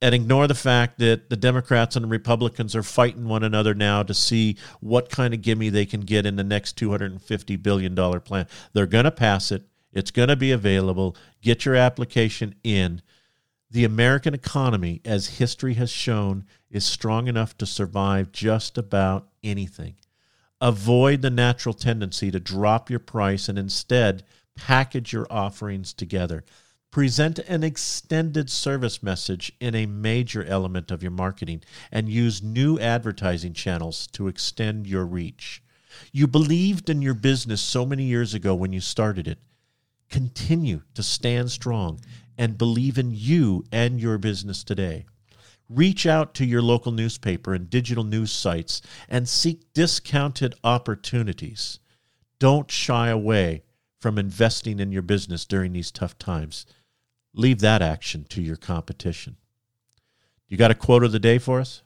And 0.00 0.14
ignore 0.14 0.46
the 0.46 0.54
fact 0.54 1.00
that 1.00 1.28
the 1.28 1.36
Democrats 1.36 1.96
and 1.96 2.04
the 2.04 2.08
Republicans 2.08 2.76
are 2.76 2.84
fighting 2.84 3.26
one 3.26 3.42
another 3.42 3.74
now 3.74 4.04
to 4.04 4.14
see 4.14 4.56
what 4.80 5.10
kind 5.10 5.34
of 5.34 5.42
gimme 5.42 5.70
they 5.70 5.86
can 5.86 6.02
get 6.02 6.24
in 6.24 6.36
the 6.36 6.44
next 6.44 6.78
$250 6.78 7.62
billion 7.62 7.96
plan. 8.20 8.46
They're 8.72 8.86
going 8.86 9.04
to 9.04 9.10
pass 9.10 9.50
it. 9.50 9.64
It's 9.92 10.12
going 10.12 10.28
to 10.28 10.36
be 10.36 10.52
available. 10.52 11.16
Get 11.42 11.64
your 11.64 11.74
application 11.74 12.54
in. 12.62 13.02
The 13.70 13.84
American 13.84 14.34
economy, 14.34 15.00
as 15.04 15.38
history 15.38 15.74
has 15.74 15.90
shown, 15.90 16.44
is 16.70 16.84
strong 16.84 17.26
enough 17.26 17.58
to 17.58 17.66
survive 17.66 18.30
just 18.30 18.78
about 18.78 19.28
anything. 19.42 19.96
Avoid 20.60 21.22
the 21.22 21.30
natural 21.30 21.74
tendency 21.74 22.30
to 22.30 22.40
drop 22.40 22.88
your 22.88 22.98
price 22.98 23.48
and 23.48 23.58
instead 23.58 24.24
package 24.56 25.12
your 25.12 25.26
offerings 25.30 25.92
together. 25.92 26.44
Present 26.90 27.38
an 27.40 27.62
extended 27.62 28.48
service 28.50 29.02
message 29.02 29.52
in 29.60 29.74
a 29.74 29.86
major 29.86 30.42
element 30.44 30.90
of 30.90 31.02
your 31.02 31.12
marketing 31.12 31.62
and 31.92 32.08
use 32.08 32.42
new 32.42 32.78
advertising 32.78 33.52
channels 33.52 34.06
to 34.08 34.26
extend 34.26 34.86
your 34.86 35.04
reach. 35.04 35.62
You 36.12 36.26
believed 36.26 36.88
in 36.88 37.02
your 37.02 37.14
business 37.14 37.60
so 37.60 37.84
many 37.84 38.04
years 38.04 38.34
ago 38.34 38.54
when 38.54 38.72
you 38.72 38.80
started 38.80 39.28
it 39.28 39.38
continue 40.08 40.82
to 40.94 41.02
stand 41.02 41.50
strong 41.50 42.00
and 42.36 42.58
believe 42.58 42.98
in 42.98 43.10
you 43.10 43.64
and 43.72 44.00
your 44.00 44.18
business 44.18 44.64
today. 44.64 45.04
Reach 45.68 46.06
out 46.06 46.32
to 46.34 46.46
your 46.46 46.62
local 46.62 46.92
newspaper 46.92 47.52
and 47.52 47.68
digital 47.68 48.04
news 48.04 48.32
sites 48.32 48.80
and 49.08 49.28
seek 49.28 49.72
discounted 49.74 50.54
opportunities. 50.64 51.78
Don't 52.38 52.70
shy 52.70 53.08
away 53.08 53.62
from 54.00 54.18
investing 54.18 54.78
in 54.78 54.92
your 54.92 55.02
business 55.02 55.44
during 55.44 55.72
these 55.72 55.90
tough 55.90 56.16
times. 56.18 56.64
Leave 57.38 57.60
that 57.60 57.80
action 57.80 58.24
to 58.24 58.42
your 58.42 58.56
competition. 58.56 59.36
You 60.48 60.56
got 60.56 60.72
a 60.72 60.74
quote 60.74 61.04
of 61.04 61.12
the 61.12 61.20
day 61.20 61.38
for 61.38 61.60
us? 61.60 61.82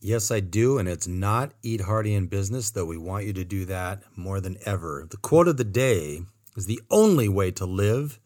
Yes, 0.00 0.30
I 0.30 0.40
do, 0.40 0.78
and 0.78 0.88
it's 0.88 1.06
not 1.06 1.52
eat 1.62 1.82
hearty 1.82 2.14
in 2.14 2.28
business, 2.28 2.70
though 2.70 2.86
we 2.86 2.96
want 2.96 3.26
you 3.26 3.34
to 3.34 3.44
do 3.44 3.66
that 3.66 4.04
more 4.16 4.40
than 4.40 4.56
ever. 4.64 5.06
The 5.10 5.18
quote 5.18 5.48
of 5.48 5.58
the 5.58 5.64
day 5.64 6.22
is 6.56 6.64
the 6.64 6.80
only 6.90 7.28
way 7.28 7.50
to 7.50 7.66
live 7.66 8.18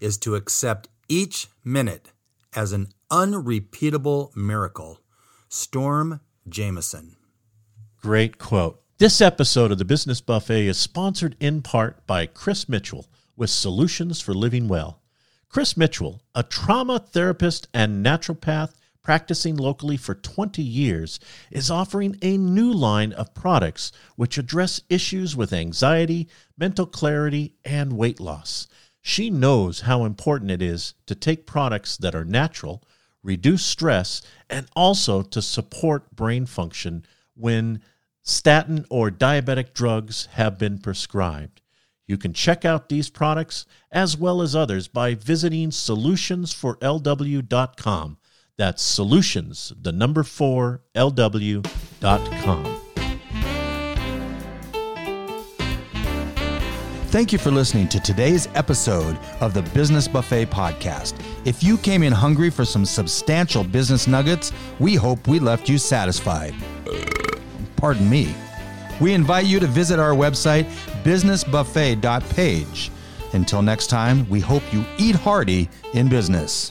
is 0.00 0.16
to 0.18 0.36
accept 0.36 0.88
each 1.08 1.48
minute 1.64 2.12
as 2.54 2.70
an 2.70 2.90
unrepeatable 3.10 4.30
miracle. 4.36 5.00
Storm 5.48 6.20
Jameson. 6.48 7.16
Great 8.00 8.38
quote. 8.38 8.80
This 8.98 9.20
episode 9.20 9.72
of 9.72 9.78
the 9.78 9.84
Business 9.84 10.20
Buffet 10.20 10.68
is 10.68 10.78
sponsored 10.78 11.34
in 11.40 11.62
part 11.62 12.06
by 12.06 12.26
Chris 12.26 12.68
Mitchell 12.68 13.06
with 13.36 13.50
Solutions 13.50 14.20
for 14.20 14.34
Living 14.34 14.68
Well. 14.68 15.00
Chris 15.54 15.76
Mitchell, 15.76 16.20
a 16.34 16.42
trauma 16.42 16.98
therapist 16.98 17.68
and 17.72 18.04
naturopath 18.04 18.72
practicing 19.04 19.56
locally 19.56 19.96
for 19.96 20.16
20 20.16 20.60
years, 20.60 21.20
is 21.48 21.70
offering 21.70 22.18
a 22.22 22.36
new 22.36 22.72
line 22.72 23.12
of 23.12 23.32
products 23.34 23.92
which 24.16 24.36
address 24.36 24.80
issues 24.90 25.36
with 25.36 25.52
anxiety, 25.52 26.28
mental 26.58 26.86
clarity, 26.86 27.54
and 27.64 27.92
weight 27.92 28.18
loss. 28.18 28.66
She 29.00 29.30
knows 29.30 29.82
how 29.82 30.04
important 30.04 30.50
it 30.50 30.60
is 30.60 30.94
to 31.06 31.14
take 31.14 31.46
products 31.46 31.96
that 31.98 32.16
are 32.16 32.24
natural, 32.24 32.82
reduce 33.22 33.64
stress, 33.64 34.22
and 34.50 34.66
also 34.74 35.22
to 35.22 35.40
support 35.40 36.16
brain 36.16 36.46
function 36.46 37.06
when 37.36 37.80
statin 38.24 38.86
or 38.90 39.08
diabetic 39.08 39.72
drugs 39.72 40.26
have 40.32 40.58
been 40.58 40.78
prescribed. 40.78 41.60
You 42.06 42.18
can 42.18 42.32
check 42.32 42.64
out 42.64 42.88
these 42.88 43.10
products 43.10 43.66
as 43.90 44.16
well 44.16 44.40
as 44.42 44.54
others 44.54 44.86
by 44.88 45.14
visiting 45.14 45.70
solutionsforlw.com. 45.70 48.18
That's 48.56 48.82
solutions, 48.82 49.72
the 49.80 49.92
number 49.92 50.22
four, 50.22 50.82
lw.com. 50.94 52.84
Thank 57.14 57.32
you 57.32 57.38
for 57.38 57.52
listening 57.52 57.86
to 57.90 58.00
today's 58.00 58.48
episode 58.56 59.16
of 59.40 59.54
the 59.54 59.62
Business 59.62 60.08
Buffet 60.08 60.46
Podcast. 60.46 61.14
If 61.44 61.62
you 61.62 61.78
came 61.78 62.02
in 62.02 62.12
hungry 62.12 62.50
for 62.50 62.64
some 62.64 62.84
substantial 62.84 63.62
business 63.62 64.08
nuggets, 64.08 64.50
we 64.80 64.96
hope 64.96 65.28
we 65.28 65.38
left 65.38 65.68
you 65.68 65.78
satisfied. 65.78 66.56
Pardon 67.76 68.10
me. 68.10 68.34
We 69.00 69.12
invite 69.12 69.46
you 69.46 69.60
to 69.60 69.66
visit 69.66 69.98
our 69.98 70.12
website, 70.12 70.64
businessbuffet.page. 71.02 72.90
Until 73.32 73.62
next 73.62 73.88
time, 73.88 74.28
we 74.28 74.40
hope 74.40 74.62
you 74.72 74.84
eat 74.96 75.16
hearty 75.16 75.68
in 75.92 76.08
business. 76.08 76.70